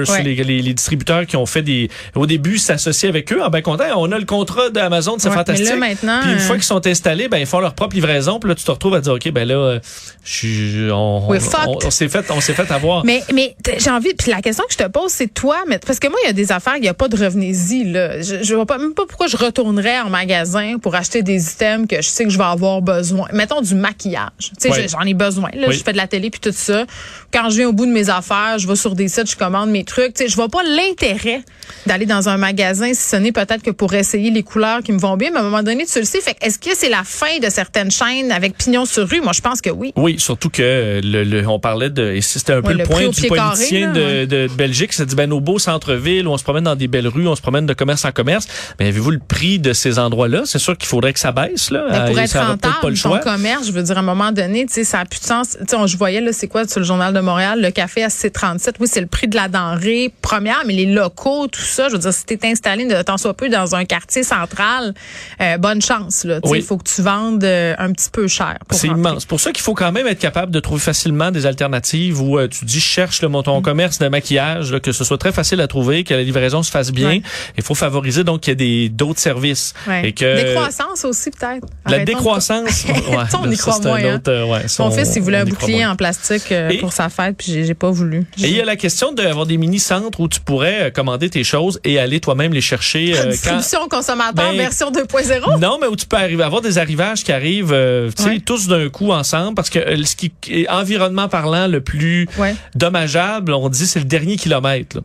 Ouais. 0.09 0.23
les, 0.23 0.35
les, 0.35 0.61
les 0.61 0.73
distributeurs 0.73 1.25
qui 1.25 1.35
ont 1.37 1.45
fait 1.45 1.61
des 1.61 1.89
au 2.15 2.25
début 2.25 2.57
s'associer 2.57 3.09
avec 3.09 3.31
eux, 3.33 3.41
en 3.43 3.49
ben 3.49 3.61
content, 3.61 3.83
on 3.97 4.11
a 4.11 4.17
le 4.19 4.25
contrat 4.25 4.69
d'Amazon, 4.69 5.15
c'est 5.19 5.29
Ouais, 5.29 5.35
fantastique. 5.35 5.67
là, 5.67 5.75
maintenant, 5.75 6.19
Puis 6.21 6.31
une 6.33 6.39
fois 6.39 6.55
euh, 6.55 6.59
qu'ils 6.59 6.63
sont 6.65 6.85
installés, 6.87 7.27
ben 7.27 7.37
ils 7.37 7.45
font 7.45 7.59
leur 7.59 7.73
propre 7.73 7.95
livraison, 7.95 8.39
puis 8.39 8.49
là 8.49 8.55
tu 8.55 8.63
te 8.63 8.71
retrouves 8.71 8.93
à 8.95 9.01
dire 9.01 9.13
OK, 9.13 9.31
ben 9.31 9.47
là 9.47 9.55
euh, 9.55 9.79
je 10.23 10.89
on, 10.91 11.27
on, 11.29 11.33
on- 11.33 11.77
on 11.85 11.91
s'est 11.91 12.07
fait 12.07 12.25
on 12.31 12.39
s'est 12.41 12.53
fait 12.53 12.69
avoir. 12.71 13.03
Mais, 13.05 13.23
mais 13.33 13.55
j'ai 13.77 13.89
envie, 13.89 14.13
puis 14.13 14.31
la 14.31 14.41
question 14.41 14.63
que 14.67 14.73
je 14.73 14.77
te 14.77 14.87
pose, 14.87 15.11
c'est 15.11 15.33
toi, 15.33 15.57
mais 15.67 15.79
parce 15.79 15.99
que 15.99 16.07
moi, 16.07 16.17
il 16.23 16.27
y 16.27 16.29
a 16.29 16.33
des 16.33 16.51
affaires, 16.51 16.75
il 16.77 16.81
n'y 16.81 16.87
a 16.87 16.93
pas 16.93 17.07
de 17.07 17.17
revenez-y, 17.17 17.85
là. 17.91 18.21
Je, 18.21 18.43
je 18.43 18.55
vois 18.55 18.65
pas, 18.65 18.77
même 18.77 18.93
pas 18.93 19.03
pourquoi 19.07 19.27
je 19.27 19.37
retournerais 19.37 19.99
en 19.99 20.09
magasin 20.09 20.77
pour 20.81 20.95
acheter 20.95 21.21
des 21.23 21.51
items 21.51 21.87
que 21.87 21.97
je 21.97 22.07
sais 22.07 22.23
que 22.23 22.29
je 22.29 22.37
vais 22.37 22.43
avoir 22.43 22.81
besoin. 22.81 23.27
Mettons 23.33 23.61
du 23.61 23.75
maquillage. 23.75 24.29
Tu 24.39 24.49
sais, 24.59 24.69
Ouais. 24.71 24.87
j'en 24.87 25.01
ai 25.01 25.13
besoin, 25.13 25.49
là. 25.53 25.67
Oui. 25.67 25.75
Je 25.75 25.83
fais 25.83 25.91
de 25.91 25.97
la 25.97 26.07
télé 26.07 26.29
puis 26.29 26.39
tout 26.39 26.51
ça. 26.53 26.85
Quand 27.33 27.49
je 27.49 27.57
viens 27.57 27.67
au 27.69 27.73
bout 27.73 27.85
de 27.85 27.91
mes 27.91 28.02
affaires, 28.09 28.57
je 28.57 28.67
vais 28.67 28.75
sur 28.75 28.95
des 28.95 29.07
sites, 29.07 29.29
je 29.29 29.35
commande 29.35 29.69
mes 29.69 29.83
trucs. 29.83 30.13
Tu 30.13 30.23
sais, 30.23 30.29
je 30.29 30.35
vois 30.35 30.49
pas 30.49 30.63
l'intérêt 30.63 31.41
d'aller 31.85 32.05
dans 32.05 32.29
un 32.29 32.37
magasin 32.37 32.93
si 32.93 33.01
ce 33.01 33.15
n'est 33.15 33.31
peut-être 33.31 33.61
que 33.63 33.71
pour 33.71 33.93
essayer 33.93 34.31
les 34.31 34.43
couleurs 34.43 34.81
qui 34.81 34.91
me 34.91 34.99
vont 34.99 35.17
bien, 35.17 35.29
mais 35.31 35.37
à 35.37 35.41
un 35.41 35.43
moment 35.43 35.63
donné, 35.63 35.85
tu 35.85 35.99
le 35.99 36.05
sais. 36.05 36.21
Fait 36.21 36.35
est-ce 36.41 36.59
que 36.59 36.75
c'est 36.75 36.89
la 36.89 37.03
fin 37.03 37.39
de 37.41 37.49
certaines 37.49 37.91
chaînes 37.91 38.31
avec 38.31 38.57
pignon 38.57 38.85
sur 38.85 39.07
rue? 39.07 39.21
Moi, 39.21 39.33
je 39.33 39.41
pense 39.41 39.61
que 39.61 39.69
oui. 39.69 39.91
Oui, 39.95 40.15
surtout 40.19 40.49
que 40.49 41.01
le, 41.03 41.23
le- 41.23 41.47
on 41.47 41.59
parlait 41.59 41.89
de 41.89 42.17
c'était 42.21 42.53
un 42.53 42.61
peu 42.61 42.69
Ouais, 42.69 42.73
le, 42.75 42.83
point 42.83 43.07
du 43.07 43.21
carré, 43.21 43.39
politicien 43.39 43.87
là, 43.87 43.93
de, 43.93 43.99
ouais. 44.01 44.25
de, 44.27 44.47
Belgique, 44.55 44.93
c'est 44.93 45.05
dit 45.05 45.15
ben 45.15 45.29
nos 45.29 45.39
beaux 45.41 45.59
centres-villes 45.59 46.27
où 46.27 46.31
on 46.31 46.37
se 46.37 46.43
promène 46.43 46.63
dans 46.65 46.75
des 46.75 46.87
belles 46.87 47.07
rues, 47.07 47.27
on 47.27 47.35
se 47.35 47.41
promène 47.41 47.65
de 47.65 47.73
commerce 47.73 48.05
en 48.05 48.11
commerce. 48.11 48.47
Mais 48.79 48.87
avez-vous 48.87 49.11
le 49.11 49.19
prix 49.19 49.59
de 49.59 49.73
ces 49.73 49.99
endroits-là? 49.99 50.43
C'est 50.45 50.59
sûr 50.59 50.77
qu'il 50.77 50.87
faudrait 50.87 51.13
que 51.13 51.19
ça 51.19 51.31
baisse 51.31 51.69
là. 51.71 51.85
Mais 51.91 52.05
pour 52.11 52.19
être 52.19 52.29
ça 52.29 52.45
rentable, 52.45 52.75
pas 52.81 52.89
le 52.89 52.95
ton 52.95 53.09
choix. 53.09 53.19
commerce, 53.19 53.67
je 53.67 53.71
veux 53.71 53.83
dire, 53.83 53.97
à 53.97 53.99
un 53.99 54.03
moment 54.03 54.31
donné, 54.31 54.65
tu 54.65 54.73
sais, 54.73 54.83
ça 54.83 54.99
a 54.99 55.05
plus 55.05 55.19
de 55.19 55.25
sens. 55.25 55.57
Tu 55.59 55.65
sais, 55.67 55.75
on- 55.75 55.87
je 55.87 55.97
voyais, 55.97 56.21
là, 56.21 56.31
c'est 56.33 56.47
quoi, 56.47 56.67
sur 56.67 56.79
le 56.79 56.85
Journal 56.85 57.13
de 57.13 57.19
Montréal, 57.19 57.61
le 57.61 57.71
café 57.71 57.92
à 58.01 58.09
37 58.09 58.75
Oui, 58.79 58.87
c'est 58.89 59.01
le 59.01 59.07
prix 59.07 59.27
de 59.27 59.35
la 59.35 59.47
denrée 59.47 60.11
première, 60.21 60.63
mais 60.65 60.73
les 60.73 60.85
locaux, 60.85 61.47
tout 61.47 61.61
ça, 61.61 61.87
je 61.89 61.93
veux 61.93 61.99
dire, 61.99 62.13
si 62.13 62.25
t'es 62.25 62.39
installé 62.43 62.85
de 62.85 63.01
tant 63.01 63.17
soit 63.17 63.33
peu 63.35 63.49
dans 63.49 63.75
un 63.75 63.85
quartier 63.85 64.23
central, 64.23 64.93
euh, 65.41 65.57
bonne 65.57 65.81
chance, 65.81 66.23
là. 66.23 66.41
Tu 66.41 66.49
Oui. 66.49 66.59
il 66.59 66.63
faut 66.63 66.77
que 66.77 66.89
tu 66.89 67.01
vendes 67.01 67.43
euh, 67.43 67.75
un 67.77 67.91
petit 67.91 68.09
peu 68.09 68.27
cher. 68.27 68.57
C'est 68.71 68.87
immense. 68.87 69.21
C'est 69.21 69.27
pour 69.29 69.39
ça 69.39 69.51
qu'il 69.51 69.63
faut 69.63 69.73
quand 69.75 69.91
même 69.91 70.07
être 70.07 70.19
capable 70.19 70.51
de 70.51 70.59
trouver 70.59 70.79
facilement 70.81 71.29
des 71.31 71.45
alternatives 71.45 72.21
où 72.21 72.37
euh, 72.39 72.47
tu 72.47 72.65
dis 72.65 72.79
cherche 72.81 73.21
le 73.21 73.27
mon 73.27 73.43
ton 73.43 73.59
Mm. 73.59 73.63
commerce 73.63 73.99
de 73.99 74.07
maquillage, 74.07 74.71
là, 74.71 74.79
que 74.79 74.91
ce 74.91 75.03
soit 75.03 75.17
très 75.17 75.31
facile 75.31 75.61
à 75.61 75.67
trouver, 75.67 76.03
que 76.03 76.13
la 76.13 76.23
livraison 76.23 76.63
se 76.63 76.71
fasse 76.71 76.91
bien. 76.91 77.19
Il 77.57 77.63
faut 77.63 77.75
favoriser 77.75 78.23
donc 78.23 78.41
qu'il 78.41 78.51
y 78.51 78.53
ait 78.53 78.55
des 78.55 78.89
d'autres 78.89 79.19
services 79.19 79.73
et 80.03 80.13
que 80.13 80.35
Décroissance 80.43 81.05
aussi, 81.05 81.29
peut-être. 81.31 81.67
La 81.85 81.95
Arrêtons 81.97 82.11
de- 82.11 82.17
décroissance. 82.17 82.85
ouais, 82.87 83.17
on 83.39 83.51
y 83.51 83.57
croit 83.57 83.79
moins, 83.79 84.15
autre, 84.15 84.49
ouais, 84.49 84.67
ça, 84.67 84.83
Mon 84.83 84.89
on- 84.89 84.91
fils, 84.91 85.13
il 85.15 85.21
voulait 85.21 85.39
un 85.39 85.45
bouclier 85.45 85.85
en 85.85 85.95
plastique 85.95 86.51
euh, 86.51 86.69
Et- 86.69 86.77
pour 86.77 86.93
sa 86.93 87.09
fête, 87.09 87.35
puis 87.37 87.65
j'ai 87.65 87.73
pas 87.73 87.89
voulu. 87.91 88.19
Et 88.37 88.47
il 88.47 88.55
y 88.55 88.61
a 88.61 88.65
la 88.65 88.75
question 88.75 89.11
d'avoir 89.11 89.45
des 89.45 89.57
mini-centres 89.57 90.19
où 90.19 90.27
tu 90.27 90.39
pourrais 90.39 90.83
euh, 90.83 90.89
commander 90.91 91.29
tes 91.29 91.43
choses 91.43 91.79
et 91.83 91.99
aller 91.99 92.19
toi-même 92.19 92.53
les 92.53 92.61
chercher. 92.61 93.13
euh, 93.17 93.23
quand... 93.43 93.57
Distribution 93.57 93.87
consommateur 93.89 94.33
Ben, 94.51 94.55
version 94.57 94.91
2.0. 94.91 95.59
Non, 95.59 95.77
mais 95.81 95.87
où 95.87 95.95
tu 95.95 96.05
peux 96.05 96.17
arriver, 96.17 96.43
avoir 96.43 96.61
des 96.61 96.77
arrivages 96.77 97.23
qui 97.23 97.31
arrivent, 97.31 97.73
euh, 97.73 98.09
Ouais. 98.25 98.39
tous 98.39 98.67
d'un 98.67 98.87
coup 98.89 99.11
ensemble, 99.11 99.55
parce 99.55 99.69
que 99.69 99.79
ce 100.05 100.15
qui 100.15 100.31
est 100.49 100.69
environnement 100.69 101.27
parlant 101.27 101.67
le 101.67 101.81
plus 101.81 102.27
dommageable, 102.75 103.53
on 103.53 103.69
dit, 103.69 103.85
c'est 103.87 103.99
le 103.99 104.05
dernier 104.05 104.35
kilomètre. 104.37 104.97
là. 104.97 105.01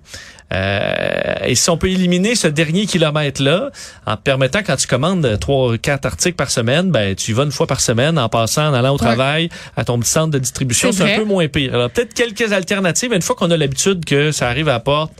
Euh, 0.51 1.35
et 1.45 1.55
si 1.55 1.69
on 1.69 1.77
peut 1.77 1.91
éliminer 1.91 2.35
ce 2.35 2.47
dernier 2.49 2.87
kilomètre-là, 2.87 3.71
en 4.07 4.17
permettant, 4.17 4.61
quand 4.67 4.77
tu 4.77 4.87
commandes 4.87 5.37
trois, 5.41 5.77
quatre 5.77 6.07
articles 6.07 6.37
par 6.37 6.51
semaine, 6.51 6.68
ben 6.91 7.15
tu 7.15 7.31
y 7.31 7.35
vas 7.35 7.44
une 7.44 7.53
fois 7.53 7.67
par 7.67 7.81
semaine 7.81 8.19
en 8.19 8.29
passant, 8.29 8.69
en 8.69 8.75
allant 8.75 8.94
au 8.94 8.99
travail, 8.99 9.49
à 9.76 9.85
ton 9.85 9.99
petit 9.99 10.11
centre 10.11 10.31
de 10.31 10.38
distribution, 10.38 10.93
C'est 10.93 11.15
un 11.15 11.17
peu 11.17 11.25
moins 11.25 11.49
pire. 11.49 11.75
Alors 11.75 11.91
peut-être 11.91 12.15
quelques 12.15 12.53
alternatives, 12.53 13.11
mais 13.11 13.17
une 13.17 13.23
fois 13.23 13.37
qu'on 13.37 13.50
a 13.50 13.56
l'habitude 13.56 14.05
que 14.05 14.32
ça 14.32 14.49
arrive 14.49 14.69
à 14.69 14.73
la 14.73 14.81
porte, 14.81 15.12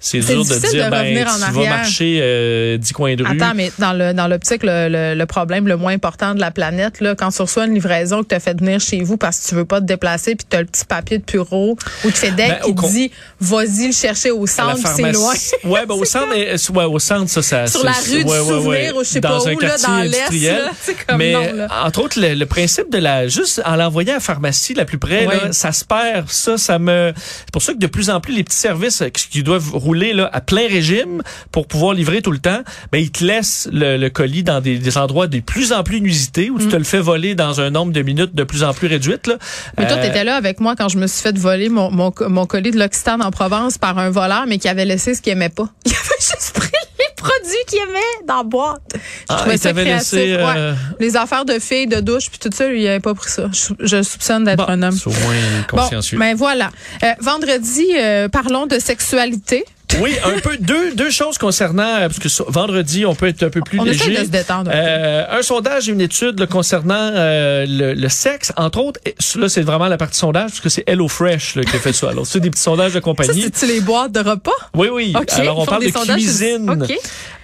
c'est 0.00 0.20
dur 0.20 0.44
de 0.44 0.48
difficile 0.54 0.70
dire, 0.70 0.84
de 0.86 0.90
ben, 0.90 0.98
revenir 1.00 1.28
en 1.28 1.34
tu 1.34 1.40
vas 1.40 1.46
arrière. 1.46 1.76
marcher 1.76 2.18
euh, 2.22 2.76
10 2.78 2.92
coins 2.92 3.14
de 3.16 3.24
rue. 3.24 3.36
Attends, 3.40 3.54
mais 3.54 3.70
dans 3.78 3.92
le 3.92 4.12
dans 4.14 4.26
l'optique, 4.28 4.62
le, 4.62 4.88
le, 4.88 5.14
le 5.14 5.26
problème 5.26 5.68
le 5.68 5.76
moins 5.76 5.92
important 5.92 6.34
de 6.34 6.40
la 6.40 6.50
planète, 6.50 7.00
là, 7.00 7.14
quand 7.14 7.30
tu 7.30 7.42
reçois 7.42 7.66
une 7.66 7.74
livraison 7.74 8.22
que 8.22 8.28
tu 8.28 8.34
as 8.34 8.40
fait 8.40 8.58
venir 8.58 8.80
chez 8.80 9.02
vous 9.02 9.16
parce 9.16 9.38
que 9.40 9.48
tu 9.50 9.54
veux 9.54 9.64
pas 9.64 9.80
te 9.80 9.86
déplacer, 9.86 10.34
puis 10.36 10.46
tu 10.48 10.56
as 10.56 10.60
le 10.60 10.66
petit 10.66 10.84
papier 10.84 11.18
de 11.18 11.24
bureau 11.24 11.76
ou 12.04 12.10
de 12.10 12.14
FedEx 12.16 12.48
Ben, 12.48 12.58
qui 12.64 12.70
au 12.70 12.74
con- 12.74 12.86
te 12.88 12.92
dit 12.92 13.10
vas-y 13.40 13.86
le 13.88 13.92
chercher 13.92 14.30
au 14.30 14.46
centre, 14.46 14.78
c'est 14.96 15.12
loin. 15.12 15.34
Ouais, 15.64 15.86
ben 15.86 15.94
au 15.94 16.04
centre, 16.04 16.28
mais, 16.30 16.48
euh, 16.54 16.72
ouais, 16.74 16.84
au 16.84 16.98
centre, 16.98 17.28
ça, 17.30 17.42
ça 17.42 17.66
Sur 17.66 17.84
la 17.84 17.92
rue 17.92 18.24
du 18.24 18.30
ouais, 18.30 18.38
souvenir 18.38 18.96
ou 18.96 19.04
je 19.04 19.08
sais 19.08 19.20
dans 19.20 19.38
pas 19.42 19.50
un 19.50 19.54
où, 19.54 19.60
là, 19.60 19.76
dans 19.78 19.98
l'Est, 20.00 20.30
mais 21.18 21.32
non, 21.32 21.52
là. 21.54 21.68
entre 21.84 22.02
autres, 22.02 22.18
le, 22.20 22.34
le 22.34 22.46
principe 22.46 22.90
de 22.90 22.98
la 22.98 23.28
juste 23.28 23.60
en 23.64 23.76
l'envoyant 23.76 24.12
à 24.12 24.14
la 24.16 24.20
pharmacie 24.20 24.74
la 24.74 24.84
plus 24.84 24.98
près, 24.98 25.26
là, 25.26 25.52
ça 25.52 25.72
se 25.72 25.84
perd. 25.84 26.28
Ça, 26.30 26.56
ça 26.56 26.78
me. 26.78 27.12
C'est 27.16 27.50
pour 27.52 27.62
ça 27.62 27.72
que 27.74 27.78
de 27.78 27.86
plus 27.86 28.08
en 28.10 28.20
plus 28.20 28.34
les 28.34 28.44
petits 28.44 28.56
services 28.56 29.02
euh, 29.02 29.08
qui 29.08 29.42
doivent 29.42 29.70
rouler 29.74 29.89
là 29.94 30.28
à 30.32 30.40
plein 30.40 30.66
régime 30.68 31.22
pour 31.52 31.66
pouvoir 31.66 31.94
livrer 31.94 32.22
tout 32.22 32.32
le 32.32 32.38
temps, 32.38 32.60
ben 32.92 32.98
ils 32.98 33.10
te 33.10 33.24
laissent 33.24 33.68
le, 33.72 33.96
le 33.96 34.10
colis 34.10 34.42
dans 34.42 34.60
des, 34.60 34.78
des 34.78 34.98
endroits 34.98 35.26
de 35.26 35.40
plus 35.40 35.72
en 35.72 35.82
plus 35.82 35.98
inusités 35.98 36.50
où 36.50 36.58
tu 36.58 36.68
te 36.68 36.76
le 36.76 36.84
fais 36.84 37.00
voler 37.00 37.34
dans 37.34 37.60
un 37.60 37.70
nombre 37.70 37.92
de 37.92 38.02
minutes 38.02 38.34
de 38.34 38.44
plus 38.44 38.62
en 38.64 38.72
plus 38.74 38.86
réduite. 38.88 39.26
Là. 39.26 39.34
Mm. 39.34 39.38
Mais 39.78 39.86
toi, 39.88 39.96
Euh, 39.96 40.02
tu 40.02 40.08
étais 40.08 40.24
là 40.24 40.36
avec 40.36 40.60
moi 40.60 40.74
quand 40.76 40.88
je 40.88 40.98
me 40.98 41.06
suis 41.06 41.22
fait 41.22 41.36
voler 41.36 41.68
mon, 41.68 41.90
mon, 41.90 42.12
mon 42.28 42.46
colis 42.46 42.70
de 42.70 42.78
l'Occitane 42.78 43.22
en 43.22 43.30
Provence 43.30 43.78
par 43.78 43.98
un 43.98 44.10
voleur, 44.10 44.44
mais 44.46 44.58
qui 44.58 44.68
avait 44.68 44.84
laissé 44.84 45.14
ce 45.14 45.22
qu'il 45.22 45.32
aimait 45.32 45.48
pas. 45.48 45.68
Il 45.86 45.92
avait 45.92 46.20
juste 46.20 46.52
pris 46.54 46.68
les 46.98 47.04
produits 47.16 47.64
qu'il 47.66 47.78
aimait 47.78 48.26
dans 48.26 48.38
la 48.38 48.42
boîte. 48.42 48.82
Je 48.94 48.98
Ah, 49.28 49.36
trouvais 49.36 49.56
ça 49.56 49.72
créatif. 49.72 50.12
laissé, 50.12 50.34
euh, 50.34 50.72
Ouais. 50.72 50.76
Les 51.00 51.16
affaires 51.16 51.44
de 51.44 51.58
filles, 51.58 51.86
de 51.86 52.00
douche, 52.00 52.28
puis 52.30 52.38
tout 52.38 52.50
ça, 52.54 52.66
lui, 52.68 52.82
il 52.82 52.88
avait 52.88 53.00
pas 53.00 53.14
pris 53.14 53.30
ça. 53.30 53.44
Je, 53.52 53.72
je 53.80 54.02
soupçonne 54.02 54.44
d'être 54.44 54.58
bon, 54.58 54.64
un 54.72 54.82
homme. 54.82 54.92
c'est 54.96 55.06
au 55.08 55.10
moins 55.10 55.34
consciencieux. 55.68 56.18
Bon, 56.18 56.24
ben 56.24 56.36
voilà. 56.36 56.70
Euh, 57.02 57.12
vendredi, 57.20 57.86
euh, 57.98 58.28
parlons 58.28 58.66
de 58.66 58.78
sexualité. 58.78 59.64
Oui, 60.00 60.14
un 60.24 60.38
peu 60.38 60.56
deux 60.58 60.94
deux 60.94 61.10
choses 61.10 61.36
concernant 61.36 61.82
euh, 61.96 62.08
parce 62.08 62.18
que 62.20 62.28
vendredi 62.50 63.04
on 63.04 63.14
peut 63.14 63.26
être 63.26 63.42
un 63.42 63.50
peu 63.50 63.60
plus 63.60 63.80
On 63.80 63.84
léger. 63.84 64.10
de 64.16 64.24
se 64.24 64.30
détendre 64.30 64.70
un 64.70 64.74
peu. 64.74 64.78
Euh, 64.80 65.24
un 65.38 65.42
sondage 65.42 65.88
et 65.88 65.92
une 65.92 66.00
étude 66.00 66.38
là, 66.38 66.46
concernant 66.46 66.94
euh, 67.12 67.66
le, 67.68 67.94
le 67.94 68.08
sexe, 68.08 68.52
entre 68.56 68.78
autres. 68.80 69.00
Et 69.06 69.14
Là, 69.36 69.48
c'est 69.48 69.62
vraiment 69.62 69.86
la 69.88 69.96
partie 69.96 70.18
sondage 70.18 70.50
parce 70.50 70.60
que 70.60 70.68
c'est 70.68 70.84
HelloFresh 70.88 71.54
là, 71.56 71.62
qui 71.64 71.76
a 71.76 71.78
fait 71.78 71.92
ça. 71.92 72.10
Alors, 72.10 72.26
c'est 72.26 72.40
des 72.40 72.50
petits 72.50 72.62
sondages 72.62 72.90
de 72.92 72.94
Ça, 72.98 73.00
compagnie. 73.00 73.42
c'est-tu 73.42 73.66
les 73.66 73.80
boîtes 73.80 74.12
de 74.12 74.20
repas? 74.20 74.50
Oui, 74.74 74.88
oui. 74.92 75.14
Alors, 75.36 75.58
on 75.58 75.66
parle 75.66 75.84
de 75.84 75.90
cuisine. 75.90 76.68
OK. 76.70 76.92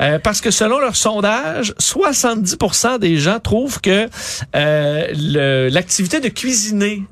Euh, 0.01 0.19
parce 0.19 0.41
que 0.41 0.51
selon 0.51 0.79
leur 0.79 0.95
sondage, 0.97 1.73
70% 1.81 2.99
des 2.99 3.17
gens 3.19 3.39
trouvent 3.41 3.81
que 3.81 4.09
euh, 4.55 5.07
le- 5.15 5.69
l'activité 5.69 6.21
de 6.21 6.29
cuisiner 6.29 7.03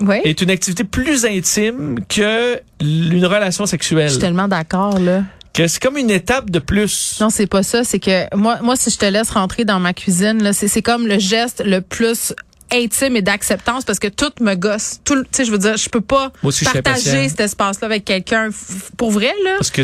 Oui. 0.00 0.16
est 0.24 0.40
une 0.40 0.50
activité 0.50 0.84
plus 0.84 1.24
intime 1.24 1.96
que 2.08 2.60
une 2.80 3.26
relation 3.26 3.64
Je 3.64 3.70
sexuelle. 3.70 4.10
suis 4.10 4.18
tellement 4.18 4.48
d'accord, 4.48 4.98
là. 4.98 5.22
Que 5.52 5.66
c'est 5.66 5.82
comme 5.82 5.96
une 5.96 6.10
étape 6.10 6.48
de 6.50 6.58
plus. 6.60 7.18
Non, 7.20 7.28
c'est 7.28 7.46
pas 7.48 7.62
ça. 7.62 7.82
C'est 7.84 7.98
que 7.98 8.34
moi, 8.36 8.58
moi, 8.62 8.76
si 8.76 8.90
je 8.90 8.98
te 8.98 9.04
laisse 9.04 9.30
rentrer 9.30 9.64
dans 9.64 9.80
ma 9.80 9.92
cuisine, 9.92 10.42
là, 10.42 10.52
c'est, 10.52 10.68
c'est 10.68 10.82
comme 10.82 11.06
le 11.06 11.18
geste 11.18 11.62
le 11.66 11.80
plus 11.80 12.32
intime 12.72 13.16
et 13.16 13.22
d'acceptance 13.22 13.84
parce 13.84 13.98
que 13.98 14.06
tout 14.06 14.30
me 14.40 14.54
gosse. 14.54 15.00
Tout, 15.04 15.16
tu 15.24 15.28
sais, 15.32 15.44
je 15.44 15.50
veux 15.50 15.58
dire, 15.58 15.76
je 15.76 15.88
peux 15.88 16.00
pas 16.00 16.30
aussi, 16.44 16.64
je 16.64 16.70
partager 16.70 17.28
cet 17.28 17.40
espace-là 17.40 17.86
avec 17.86 18.04
quelqu'un. 18.04 18.50
Pour 18.96 19.10
vrai, 19.10 19.32
là. 19.44 19.56
Parce 19.58 19.72
que 19.72 19.82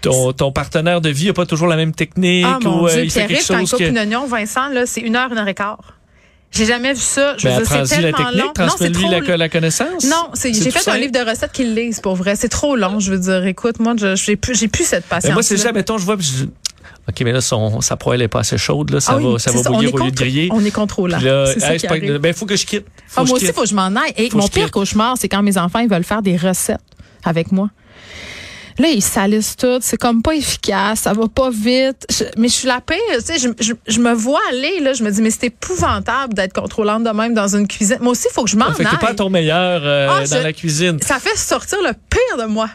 ton, 0.00 0.32
ton 0.32 0.50
partenaire 0.50 1.00
de 1.00 1.10
vie 1.10 1.26
n'a 1.28 1.32
pas 1.32 1.46
toujours 1.46 1.68
la 1.68 1.76
même 1.76 1.92
technique 1.94 2.44
Ah 2.46 2.58
mon 2.60 2.82
ou 2.82 2.88
euh, 2.88 2.92
Dieu, 2.92 3.04
il 3.04 3.10
fait 3.10 3.26
quelque 3.26 3.44
chose 3.44 3.70
que... 3.70 3.84
une 3.84 3.96
oignon, 3.98 4.26
Vincent, 4.26 4.68
là, 4.68 4.84
c'est 4.84 5.00
une 5.00 5.14
heure, 5.16 5.30
une 5.30 5.38
heure 5.38 5.48
et 5.48 5.54
quart. 5.54 5.94
J'ai 6.54 6.66
jamais 6.66 6.92
vu 6.92 7.00
ça. 7.00 7.34
Je 7.36 7.48
veux 7.48 7.54
Ben, 7.54 7.62
dire, 7.62 7.86
c'est 7.86 8.00
la 8.00 8.12
tellement 8.12 8.18
technique, 8.30 8.44
long. 8.44 8.52
Transmets-lui 8.54 9.08
la, 9.08 9.36
la 9.36 9.48
connaissance. 9.48 10.04
Non, 10.04 10.28
j'ai 10.42 10.70
fait 10.70 10.88
un 10.90 10.98
livre 10.98 11.12
de 11.12 11.28
recettes 11.28 11.52
qu'il 11.52 11.74
lise 11.74 12.00
pour 12.00 12.14
vrai. 12.14 12.36
C'est 12.36 12.48
trop 12.48 12.76
long, 12.76 13.00
je 13.00 13.10
veux 13.12 13.18
dire. 13.18 13.44
Écoute, 13.46 13.80
moi, 13.80 13.94
je, 13.98 14.14
j'ai 14.14 14.36
plus, 14.36 14.54
j'ai 14.58 14.68
plus 14.68 14.84
cette 14.84 15.04
patience. 15.04 15.30
Ben, 15.30 15.34
moi, 15.34 15.42
c'est 15.42 15.56
ça, 15.56 15.72
mettons, 15.72 15.98
je 15.98 16.04
vois, 16.04 16.16
je 16.18 16.44
OK, 17.06 17.20
mais 17.20 17.32
là, 17.32 17.42
son, 17.42 17.82
sa 17.82 17.96
poêle 17.96 18.22
est 18.22 18.28
pas 18.28 18.40
assez 18.40 18.56
chaude, 18.56 18.88
là, 18.90 18.98
ça 19.00 19.12
Ah 19.14 19.18
oui, 19.18 19.32
va, 19.32 19.38
ça 19.38 19.52
va 19.52 19.60
bouillir 19.62 19.94
au 19.94 19.98
lieu 19.98 20.10
de 20.10 20.16
griller. 20.16 20.48
On 20.52 20.64
est 20.64 20.70
ça 21.58 21.74
hey, 21.74 21.78
arrive. 21.86 22.18
ben, 22.18 22.32
faut 22.32 22.46
que 22.46 22.56
je 22.56 22.64
quitte. 22.64 22.86
Faut 23.06 23.20
Ah, 23.20 23.24
moi 23.24 23.26
je 23.26 23.32
aussi, 23.34 23.44
quitte. 23.46 23.54
faut 23.54 23.62
que 23.62 23.68
je 23.68 23.74
m'en 23.74 23.88
aille. 23.88 24.14
Et 24.16 24.30
Faut 24.30 24.38
mon 24.38 24.48
pire 24.48 24.70
cauchemar, 24.70 25.16
c'est 25.18 25.28
quand 25.28 25.42
mes 25.42 25.58
enfants 25.58 25.80
ils 25.80 25.88
veulent 25.90 26.04
faire 26.04 26.22
des 26.22 26.36
recettes 26.38 26.78
avec 27.24 27.52
moi. 27.52 27.68
Là, 28.78 28.88
ils 28.88 29.02
salissent 29.02 29.56
tout. 29.56 29.78
C'est 29.80 29.96
comme 29.96 30.22
pas 30.22 30.34
efficace. 30.34 31.00
Ça 31.00 31.12
va 31.12 31.28
pas 31.28 31.50
vite. 31.50 32.06
Je- 32.10 32.24
mais 32.36 32.48
je 32.48 32.52
suis 32.54 32.68
la 32.68 32.80
pire. 32.80 32.96
Tu 33.18 33.20
sais, 33.24 33.38
je, 33.38 33.48
je, 33.64 33.72
je 33.86 34.00
me 34.00 34.12
vois 34.12 34.40
aller, 34.50 34.80
là. 34.80 34.92
Je 34.94 35.02
me 35.04 35.10
dis, 35.10 35.22
mais 35.22 35.30
c'est 35.30 35.46
épouvantable 35.46 36.34
d'être 36.34 36.52
contrôlante 36.52 37.04
de 37.04 37.10
même 37.10 37.34
dans 37.34 37.54
une 37.56 37.68
cuisine. 37.68 37.98
Moi 38.00 38.12
aussi, 38.12 38.26
il 38.30 38.34
faut 38.34 38.44
que 38.44 38.50
je 38.50 38.56
m'en 38.56 38.66
Ah, 38.68 38.74
t'es 38.76 38.84
pas 38.84 39.08
aille. 39.08 39.16
ton 39.16 39.30
meilleur 39.30 39.82
euh, 39.84 40.08
Ah, 40.10 40.26
dans 40.26 40.42
la 40.42 40.52
cuisine. 40.52 40.98
Ça 41.02 41.18
fait 41.18 41.36
sortir 41.36 41.78
le 41.82 41.92
pire 42.10 42.44
de 42.44 42.50
moi. 42.50 42.68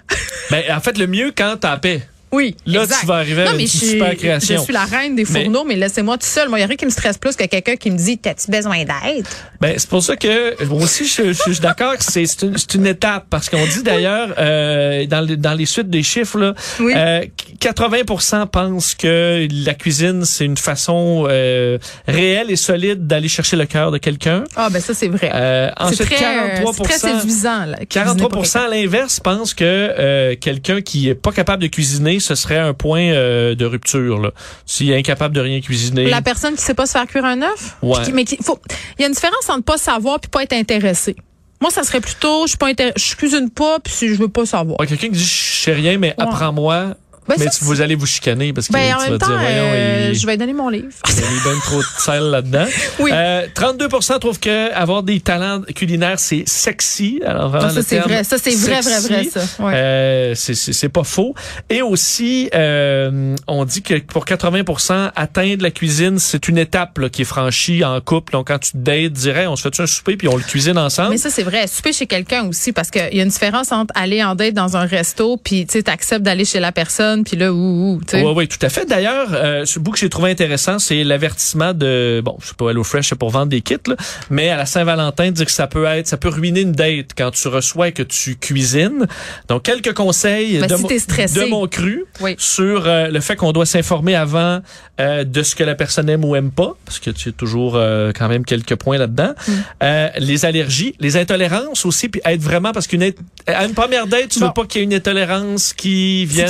Ben, 0.51 0.63
en 0.71 0.79
fait, 0.79 0.97
le 0.97 1.07
mieux 1.07 1.33
quand 1.35 1.55
t'as 1.59 1.77
paix. 1.77 2.01
Oui. 2.31 2.55
Là, 2.65 2.83
exact. 2.83 2.97
tu 3.01 3.05
vas 3.07 3.15
arriver 3.15 3.45
non, 3.45 3.51
mais 3.55 3.63
une 3.63 3.67
je 3.67 3.77
suis, 3.77 3.87
super 3.87 4.15
création. 4.15 4.57
Je 4.57 4.61
suis 4.61 4.73
la 4.73 4.85
reine 4.85 5.15
des 5.15 5.25
fourneaux, 5.25 5.63
mais, 5.63 5.75
laissez-moi 5.75 6.17
tout 6.17 6.25
seul. 6.25 6.49
Moi, 6.49 6.59
il 6.59 6.61
y 6.61 6.63
a 6.63 6.67
rien 6.67 6.75
qui 6.75 6.85
me 6.85 6.91
stresse 6.91 7.17
plus 7.17 7.35
que 7.35 7.45
quelqu'un 7.45 7.75
qui 7.75 7.91
me 7.91 7.97
dit 7.97 8.17
T'as-tu 8.17 8.51
besoin 8.51 8.77
d'aide? 8.77 9.25
Ben, 9.61 9.73
c'est 9.77 9.89
pour 9.89 10.03
ça 10.03 10.15
que 10.15 10.63
moi 10.65 10.83
aussi 10.83 11.05
je, 11.05 11.33
suis 11.33 11.59
d'accord 11.59 11.97
que 11.97 12.03
c'est 12.03 12.25
c'est 12.25 12.43
une, 12.43 12.55
une 12.75 12.87
étape 12.87 13.25
parce 13.29 13.49
qu'on 13.49 13.65
dit 13.65 13.83
d'ailleurs 13.83 14.33
euh, 14.37 15.05
dans, 15.05 15.19
les, 15.21 15.35
dans 15.35 15.53
les 15.53 15.65
suites 15.65 15.89
des 15.89 16.03
chiffres 16.03 16.39
là, 16.39 16.53
Oui. 16.79 16.93
euh, 16.95 17.25
80% 17.59 18.47
pensent 18.47 18.95
que 18.95 19.47
la 19.65 19.73
cuisine 19.73 20.23
c'est 20.23 20.45
une 20.45 20.57
façon 20.57 21.27
euh, 21.29 21.77
réelle 22.07 22.51
et 22.51 22.55
solide 22.55 23.07
d'aller 23.07 23.27
chercher 23.27 23.57
le 23.57 23.65
cœur 23.65 23.91
de 23.91 23.97
quelqu'un. 23.97 24.43
Ah, 24.55 24.69
ben 24.71 24.81
ça, 24.81 24.93
c'est 24.93 25.07
vrai. 25.07 25.31
Euh, 25.33 25.69
c'est 25.77 25.83
ensuite 25.83 26.09
très, 26.09 26.25
euh, 26.25 26.63
43% 26.63 26.73
c'est 26.73 26.83
très 26.83 26.99
séduisant. 26.99 27.65
Là, 27.65 27.77
cuisiner 27.85 28.29
pour 28.29 28.43
43 28.43 28.61
à 28.61 28.67
l'inverse 28.69 29.19
pensent 29.19 29.53
que 29.53 30.33
quelqu'un 30.35 30.81
qui 30.81 31.09
est 31.09 31.15
pas 31.15 31.31
capable 31.31 31.63
de 31.63 31.67
cuisiner, 31.67 32.18
ce 32.19 32.35
serait 32.35 32.57
un 32.57 32.73
point 32.73 33.01
euh, 33.01 33.55
de 33.55 33.65
rupture. 33.65 34.19
là. 34.19 34.31
S'il 34.65 34.89
est 34.91 34.97
incapable 34.97 35.35
de 35.35 35.41
rien 35.41 35.59
cuisiner. 35.61 36.09
La 36.09 36.21
personne 36.21 36.55
qui 36.55 36.61
sait 36.61 36.73
pas 36.73 36.85
se 36.85 36.91
faire 36.93 37.05
cuire 37.07 37.25
un 37.25 37.41
œuf? 37.41 37.77
Ouais. 37.81 38.03
Qui- 38.03 38.11
mais 38.13 38.23
qui- 38.25 38.37
faut, 38.43 38.59
il 38.97 39.01
y 39.01 39.05
a 39.05 39.07
une 39.07 39.13
différence 39.13 39.49
entre 39.49 39.63
pas 39.63 39.77
savoir 39.77 40.19
puis 40.19 40.29
pas 40.29 40.43
être 40.43 40.53
intéressé. 40.53 41.15
Moi, 41.61 41.71
ça 41.71 41.83
serait 41.83 41.99
plutôt, 41.99 42.43
je 42.43 42.49
suis 42.49 42.57
pas 42.57 42.71
intér- 42.71 42.93
je 42.95 43.15
cuisine 43.15 43.49
pas 43.49 43.79
puis 43.79 43.93
je 44.07 44.13
veux 44.15 44.29
pas 44.29 44.45
savoir. 44.45 44.79
Ouais, 44.79 44.87
quelqu'un 44.87 45.07
qui 45.07 45.13
dit 45.13 45.23
je 45.25 45.61
sais 45.63 45.73
rien 45.73 45.97
mais 45.97 46.13
apprends-moi. 46.17 46.95
Ben, 47.37 47.45
mais 47.45 47.49
tu- 47.51 47.63
vous 47.63 47.81
allez 47.81 47.95
vous 47.95 48.05
chicaner 48.05 48.51
parce 48.53 48.67
que 48.67 48.73
Ben, 48.73 48.93
en 48.93 48.97
tu 48.97 49.03
vas 49.05 49.09
même 49.11 49.19
temps, 49.19 49.27
dire 49.27 49.37
voyons 49.37 49.55
euh, 49.73 50.09
il, 50.13 50.19
je 50.19 50.25
vais 50.27 50.37
donner 50.37 50.53
mon 50.53 50.69
livre. 50.69 50.87
il 51.07 51.15
y 51.15 51.17
a 51.17 51.51
bien 51.51 51.59
trop 51.63 51.79
de 51.79 51.85
sel 51.99 52.23
là-dedans. 52.23 52.65
Oui. 52.99 53.11
Euh, 53.13 53.47
32% 53.55 54.19
trouvent 54.19 54.39
que 54.39 54.73
avoir 54.73 55.03
des 55.03 55.19
talents 55.21 55.61
culinaires 55.75 56.19
c'est 56.19 56.43
sexy. 56.47 57.21
Alors 57.25 57.49
vraiment 57.49 57.67
Ah, 57.69 57.73
ça, 57.73 57.81
c'est 57.83 57.99
vrai. 57.99 58.23
Ça, 58.23 58.37
c'est 58.37 58.55
vrai, 58.55 58.81
vrai, 58.81 58.99
vrai, 58.99 59.23
ça. 59.25 59.41
Ouais. 59.63 59.73
Euh, 59.75 60.35
c'est- 60.35 60.55
c'est 60.55 60.73
c'est 60.73 60.89
pas 60.89 61.03
faux. 61.03 61.33
Et 61.69 61.81
aussi, 61.81 62.49
euh, 62.55 63.35
on 63.47 63.65
dit 63.65 63.81
que 63.81 63.99
pour 63.99 64.25
80% 64.25 65.11
atteindre 65.15 65.63
la 65.63 65.71
cuisine, 65.71 66.19
c'est 66.19 66.47
une 66.47 66.57
étape 66.57 66.97
là, 66.97 67.09
qui 67.09 67.21
est 67.21 67.25
franchie 67.25 67.83
en 67.83 67.99
couple. 68.01 68.33
Donc, 68.33 68.47
quand 68.47 68.59
tu 68.59 68.71
te 68.71 68.77
dates, 68.77 69.13
dirais, 69.13 69.47
on 69.47 69.55
se 69.55 69.61
fait 69.69 69.79
un 69.81 69.87
souper 69.87 70.17
puis 70.17 70.27
on 70.27 70.35
le 70.37 70.43
cuisine 70.43 70.77
ensemble? 70.77 71.11
Mais 71.11 71.17
ça, 71.17 71.29
c'est 71.29 71.43
vrai. 71.43 71.67
Souper 71.67 71.93
chez 71.93 72.07
quelqu'un 72.07 72.47
aussi, 72.47 72.71
parce 72.71 72.89
qu'il 72.91 73.13
y 73.13 73.19
a 73.19 73.23
une 73.23 73.29
différence 73.29 73.71
entre 73.71 73.93
aller 73.95 74.23
en 74.23 74.35
date 74.35 74.53
dans 74.53 74.77
un 74.77 74.85
resto, 74.85 75.37
puis 75.37 75.65
tu 75.65 75.73
sais, 75.73 75.83
t'acceptes 75.83 76.23
d'aller 76.23 76.45
chez 76.45 76.59
la 76.59 76.71
personne, 76.71 77.18
puis 77.23 77.37
là, 77.37 77.51
ouh, 77.53 77.55
ouh, 77.95 78.01
tu 78.05 78.17
sais. 78.17 78.23
Oui, 78.23 78.31
oui, 78.35 78.47
tout 78.47 78.57
à 78.61 78.69
fait. 78.69 78.85
D'ailleurs, 78.85 79.29
euh, 79.33 79.65
ce 79.65 79.79
bout 79.79 79.91
que 79.91 79.99
j'ai 79.99 80.09
trouvé 80.09 80.31
intéressant, 80.31 80.79
c'est 80.79 81.03
l'avertissement 81.03 81.73
de, 81.73 82.21
bon, 82.23 82.37
je 82.41 82.47
sais 82.49 82.53
pas, 82.57 82.69
HelloFresh, 82.71 83.09
c'est 83.09 83.15
pour 83.17 83.29
vendre 83.29 83.47
des 83.47 83.61
kits, 83.61 83.75
là, 83.87 83.95
mais 84.29 84.49
à 84.49 84.57
la 84.57 84.65
Saint-Valentin, 84.65 85.31
dire 85.31 85.45
que 85.45 85.51
ça 85.51 85.67
peut 85.67 85.85
être, 85.85 86.07
ça 86.07 86.17
peut 86.17 86.29
ruiner 86.29 86.61
une 86.61 86.71
date 86.71 87.11
quand 87.17 87.31
tu 87.31 87.47
reçois 87.47 87.89
et 87.89 87.91
que 87.91 88.03
tu 88.03 88.35
cuisines. 88.35 89.07
Donc, 89.47 89.63
quelques 89.63 89.93
conseils 89.93 90.57
Ben, 90.59 90.67
de, 90.67 90.75
si 90.77 91.39
de 91.39 91.45
mon 91.49 91.67
cru 91.67 92.05
Oui. 92.21 92.35
sur 92.37 92.87
euh, 92.87 93.07
le 93.07 93.19
fait 93.19 93.35
qu'on 93.35 93.51
doit 93.51 93.65
s'informer 93.65 94.15
avant 94.15 94.61
euh, 94.99 95.23
de 95.23 95.43
ce 95.43 95.55
que 95.55 95.63
la 95.63 95.75
personne 95.75 96.09
aime 96.09 96.25
ou 96.25 96.35
aime 96.35 96.51
pas, 96.51 96.75
parce 96.85 96.99
que 96.99 97.09
tu 97.11 97.29
as 97.29 97.31
toujours 97.31 97.73
euh, 97.75 98.11
quand 98.17 98.27
même 98.27 98.45
quelques 98.45 98.75
points 98.75 98.97
là-dedans. 98.97 99.33
Mm. 99.47 99.51
Euh, 99.83 100.07
les 100.17 100.45
allergies, 100.45 100.95
les 100.99 101.17
intolérances 101.17 101.85
aussi, 101.85 102.09
puis 102.09 102.21
être 102.25 102.41
vraiment, 102.41 102.71
parce 102.71 102.87
qu'une 102.87 103.03
une 103.03 103.73
première 103.73 104.07
date, 104.07 104.29
tu 104.29 104.39
Bon. 104.39 104.47
veux 104.47 104.53
pas 104.53 104.65
qu'il 104.65 104.81
y 104.81 104.83
ait 104.83 104.85
une 104.85 104.93
intolérance 104.93 105.73
qui 105.73 106.25
vienne 106.25 106.47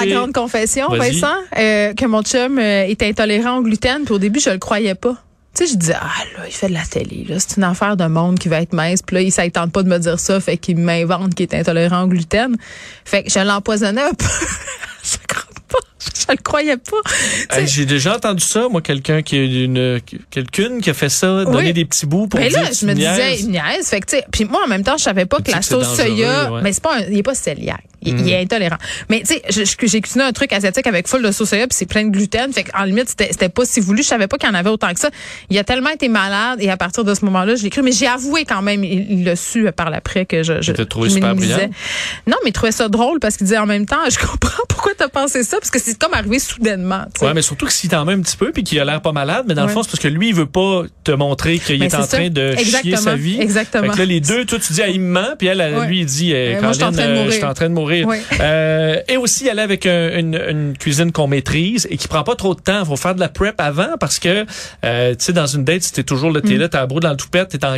gâcher- 0.00 0.09
grande 0.14 0.32
confession. 0.32 0.88
Vincent? 0.90 1.26
Euh, 1.58 1.94
que 1.94 2.04
mon 2.06 2.22
chum 2.22 2.58
euh, 2.58 2.84
est 2.86 3.02
intolérant 3.02 3.58
au 3.58 3.62
gluten, 3.62 4.04
puis 4.04 4.14
au 4.14 4.18
début, 4.18 4.40
je 4.40 4.50
le 4.50 4.58
croyais 4.58 4.94
pas. 4.94 5.16
Tu 5.52 5.66
sais, 5.66 5.72
je 5.72 5.76
disais, 5.78 5.96
ah 6.00 6.06
là, 6.38 6.44
il 6.46 6.52
fait 6.52 6.68
de 6.68 6.74
la 6.74 6.84
télé, 6.84 7.24
là. 7.28 7.36
C'est 7.40 7.56
une 7.56 7.64
affaire 7.64 7.96
de 7.96 8.04
monde 8.06 8.38
qui 8.38 8.48
va 8.48 8.60
être 8.62 8.72
mince. 8.72 9.02
Puis 9.02 9.14
là, 9.16 9.22
il 9.22 9.26
ne 9.36 9.48
tente 9.50 9.72
pas 9.72 9.82
de 9.82 9.88
me 9.88 9.98
dire 9.98 10.20
ça, 10.20 10.38
fait 10.38 10.56
qu'il 10.56 10.76
m'invente 10.76 11.34
qu'il 11.34 11.42
est 11.50 11.54
intolérant 11.54 12.02
au 12.04 12.06
gluten. 12.06 12.56
Fait 13.04 13.24
que 13.24 13.30
je 13.30 13.40
l'empoisonnais 13.40 14.02
un 14.02 14.10
peu. 14.14 14.26
je 15.02 15.16
crois 15.26 15.42
pas. 15.68 15.78
Je 16.14 16.32
le 16.32 16.36
croyais 16.42 16.76
pas. 16.76 17.56
Hey, 17.56 17.66
J'ai 17.66 17.84
déjà 17.84 18.14
entendu 18.16 18.44
ça, 18.44 18.68
moi, 18.70 18.80
quelqu'un 18.80 19.22
qui 19.22 19.36
a 19.38 19.42
une, 19.42 20.00
quelqu'une 20.30 20.80
qui 20.80 20.90
a 20.90 20.94
fait 20.94 21.08
ça, 21.08 21.44
donner 21.44 21.72
des 21.72 21.84
petits 21.84 22.06
bouts 22.06 22.28
pour 22.28 22.38
Mais 22.38 22.48
dire 22.48 22.62
là, 22.62 22.68
je 22.72 22.86
me 22.86 22.94
disais, 22.94 23.38
il 23.40 23.50
niaise. 23.50 23.88
Fait 23.88 24.00
que, 24.00 24.06
tu 24.06 24.16
sais, 24.18 24.24
puis 24.30 24.44
moi, 24.44 24.60
en 24.64 24.68
même 24.68 24.84
temps, 24.84 24.96
je 24.98 25.02
savais 25.02 25.26
pas 25.26 25.38
que 25.38 25.42
dis 25.42 25.50
la 25.50 25.62
sauce 25.62 25.96
soya, 25.96 26.52
ouais. 26.52 26.60
mais 26.62 26.72
c'est 26.72 26.82
pas 26.82 26.96
un- 26.98 27.06
il 27.10 27.18
est 27.18 27.22
pas 27.24 27.34
cœliaque. 27.34 27.84
Il, 28.02 28.18
il 28.20 28.30
est 28.30 28.40
intolérant. 28.40 28.76
Mais, 29.08 29.20
tu 29.20 29.34
sais, 29.34 29.42
j'ai 29.86 30.00
cuisiné 30.00 30.24
un 30.24 30.32
truc 30.32 30.52
asiatique 30.52 30.86
avec 30.86 31.06
full 31.08 31.22
de 31.22 31.30
sauce 31.32 31.50
soya, 31.50 31.66
puis 31.66 31.76
c'est 31.76 31.86
plein 31.86 32.04
de 32.04 32.10
gluten. 32.10 32.52
Fait 32.52 32.64
qu'en 32.64 32.84
limite, 32.84 33.08
c'était 33.08 33.48
pas 33.48 33.64
si 33.64 33.80
voulu. 33.80 34.02
Je 34.02 34.08
savais 34.08 34.26
pas 34.26 34.36
qu'il 34.38 34.48
y 34.48 34.52
en 34.52 34.54
avait 34.54 34.70
autant 34.70 34.92
que 34.92 35.00
ça. 35.00 35.10
Il 35.50 35.58
a 35.58 35.64
tellement 35.64 35.90
été 35.90 36.08
malade, 36.08 36.58
et 36.62 36.70
à 36.70 36.76
partir 36.76 37.04
de 37.04 37.14
ce 37.14 37.24
moment-là, 37.26 37.54
je 37.56 37.62
l'ai 37.62 37.70
cru. 37.70 37.82
Mais 37.82 37.92
j'ai 37.92 38.06
avoué 38.06 38.44
quand 38.44 38.62
même, 38.62 38.84
il 38.84 39.24
l'a 39.24 39.36
su 39.36 39.66
euh, 39.66 39.72
par 39.72 39.90
l'après 39.90 40.26
que 40.26 40.42
je, 40.42 40.60
je, 40.62 40.72
trouvé 40.82 41.08
je 41.08 41.14
super 41.14 41.34
brillant? 41.34 41.58
Non, 42.26 42.36
mais 42.44 42.50
il 42.50 42.52
trouvait 42.52 42.72
ça 42.72 42.88
drôle 42.88 43.20
parce 43.20 43.36
qu'il 43.36 43.46
disait 43.46 43.58
en 43.58 43.66
même 43.66 43.86
temps, 43.86 43.98
je 44.10 44.18
comprends 44.18 44.62
pourquoi 44.68 44.92
t'as 44.96 45.08
pensé 45.08 45.42
ça, 45.44 45.58
parce 45.58 45.70
que 45.70 45.78
c'est 45.78 45.98
comme 45.98 46.14
arrivé 46.14 46.38
soudainement. 46.38 47.04
tu 47.14 47.20
sais. 47.20 47.26
Ouais, 47.26 47.34
mais 47.34 47.42
surtout 47.42 47.66
que 47.66 47.72
s'il 47.72 47.90
t'en 47.90 48.04
met 48.04 48.12
un 48.14 48.20
petit 48.20 48.36
peu 48.36 48.52
puis 48.52 48.64
qu'il 48.64 48.78
a 48.80 48.84
l'air 48.84 49.00
pas 49.02 49.12
malade, 49.12 49.44
mais 49.48 49.54
dans 49.54 49.66
le 49.66 49.68
fond, 49.72 49.82
c'est 49.82 49.90
parce 49.90 50.02
que 50.02 50.08
lui, 50.08 50.28
il 50.28 50.34
veut 50.34 50.46
pas 50.46 50.82
te 51.04 51.12
montrer 51.12 51.58
qu'il 51.58 51.78
Ben, 51.78 51.86
est 51.88 51.94
en 51.94 52.02
ça. 52.02 52.16
train 52.16 52.28
de 52.30 52.54
chier 52.56 52.96
sa 52.96 53.14
vie. 53.14 53.40
Exactement. 53.40 53.84
Fait 53.84 53.90
que 53.90 53.98
là, 53.98 54.04
les 54.04 54.20
deux, 54.20 54.44
toi, 54.44 54.58
tu 54.58 54.72
dis, 54.72 54.82
ah, 54.82 54.88
il 54.88 55.00
me 55.00 55.10
ment, 55.12 55.34
puis 55.38 55.48
elle, 55.48 55.60
Ouais. 55.60 55.86
lui, 55.86 56.00
il 56.00 56.06
dit, 56.06 56.32
euh, 56.32 56.56
Euh, 56.56 56.60
moi, 56.62 56.70
je 56.72 56.76
suis 56.76 56.84
en 56.84 56.92
train 56.92 57.06
de 57.06 57.10
euh, 57.10 57.14
mourir. 57.24 57.32
Euh, 58.40 58.96
et 59.08 59.16
aussi, 59.16 59.48
aller 59.50 59.62
avec 59.62 59.86
un- 59.86 60.16
une, 60.18 60.34
une 60.48 60.78
cuisine 60.78 61.12
qu'on 61.12 61.26
maîtrise 61.26 61.86
et 61.90 61.96
qui 61.96 62.08
prend 62.08 62.22
pas 62.24 62.34
trop 62.36 62.54
de 62.54 62.60
temps. 62.60 62.84
Faut 62.84 62.96
faire 62.96 63.14
de 63.14 63.20
la 63.20 63.28
prep 63.28 63.54
avant 63.60 63.96
parce 63.98 64.18
que, 64.18 64.46
euh, 64.84 65.10
tu 65.14 65.24
sais, 65.24 65.32
dans 65.32 65.46
une 65.46 65.64
date, 65.64 65.90
t'es 65.92 66.02
toujours 66.04 66.30
là, 66.30 66.40
t'es 66.40 66.54
Mm. 66.54 66.58
là, 66.60 66.68
t'as 66.68 66.80
la 66.80 66.86
dans 67.00 67.10
le 67.10 67.16
toupette, 67.16 67.48
t'es 67.50 67.64
en 67.64 67.76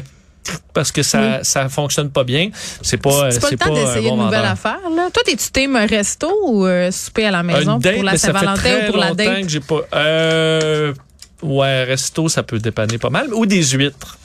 parce 0.75 0.91
que 0.91 1.05
ça 1.05 1.45
ça 1.45 1.69
fonctionne 1.69 2.11
pas 2.11 2.25
bien 2.25 2.51
c'est 2.83 2.97
pas 2.97 3.31
C'est 3.31 3.41
pas 3.41 3.51
le 3.53 3.57
temps 3.59 3.75
d'essayer 3.75 4.09
bon 4.09 4.17
une 4.17 4.25
nouvelle 4.25 4.41
vendeur. 4.41 4.51
affaire. 4.53 4.81
Là. 4.97 5.09
Toi, 5.15 5.23
t'es-tu 5.25 5.51
team 5.53 5.77
resto 5.77 6.29
ou 6.47 6.67
euh, 6.67 6.91
souper 6.91 7.27
à 7.27 7.31
la 7.31 7.45
maison 7.45 7.79
date, 7.79 7.95
pour 7.95 8.03
la 8.03 8.19
Saint-Valentin 8.19 8.71
ou 8.89 8.91
pour 8.91 8.97
la 9.01 9.15
date? 9.15 9.43
que 9.43 9.49
j'ai 9.49 9.61
pas. 9.61 9.83
Euh, 9.95 10.93
ouais, 11.45 11.85
resto, 11.85 12.29
ça 12.29 12.43
peut 12.43 12.59
dépanner 12.59 12.99
pas 12.99 13.11
mal. 13.11 13.33
Ou 13.33 13.47
des 13.47 13.63
huîtres. 13.63 14.19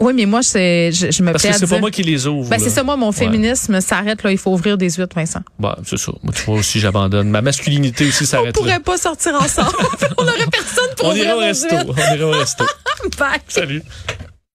Oui, 0.00 0.12
mais 0.14 0.26
moi, 0.26 0.42
c'est, 0.42 0.90
je, 0.92 1.10
je 1.10 1.22
me 1.22 1.30
Parce 1.32 1.44
que 1.44 1.52
c'est 1.52 1.66
pas 1.68 1.78
moi 1.78 1.90
qui 1.90 2.02
les 2.02 2.26
ouvre. 2.26 2.48
Ben, 2.50 2.58
c'est 2.58 2.70
ça, 2.70 2.82
moi, 2.82 2.96
mon 2.96 3.08
Ouais. 3.10 3.12
féminisme 3.16 3.80
s'arrête 3.80 4.22
là. 4.22 4.32
Il 4.32 4.38
faut 4.38 4.50
ouvrir 4.52 4.76
des 4.76 4.90
huîtres, 4.90 5.14
Vincent. 5.14 5.40
Bah, 5.58 5.78
c'est 5.84 5.96
ça. 5.98 6.12
Moi, 6.22 6.32
tu 6.34 6.42
vois 6.42 6.56
aussi, 6.56 6.80
j'abandonne. 6.80 7.30
Ma 7.30 7.42
masculinité 7.42 8.06
aussi 8.08 8.24
On 8.24 8.26
s'arrête 8.26 8.46
là. 8.46 8.52
pourrait 8.52 8.80
pas 8.80 8.96
sortir 8.98 9.34
ensemble. 9.34 9.70
On 10.18 10.22
aurait 10.22 10.46
personne 10.50 10.88
pour 10.96 11.06
On 11.06 11.10
ouvrir 11.10 11.24
ira 11.26 11.36
au 11.36 11.40
nos 11.40 11.46
resto. 11.46 11.74
On 11.76 12.14
ira 12.16 12.26
au 12.26 12.30
resto. 12.32 12.64
Bye. 13.18 13.38
Salut. 13.48 13.82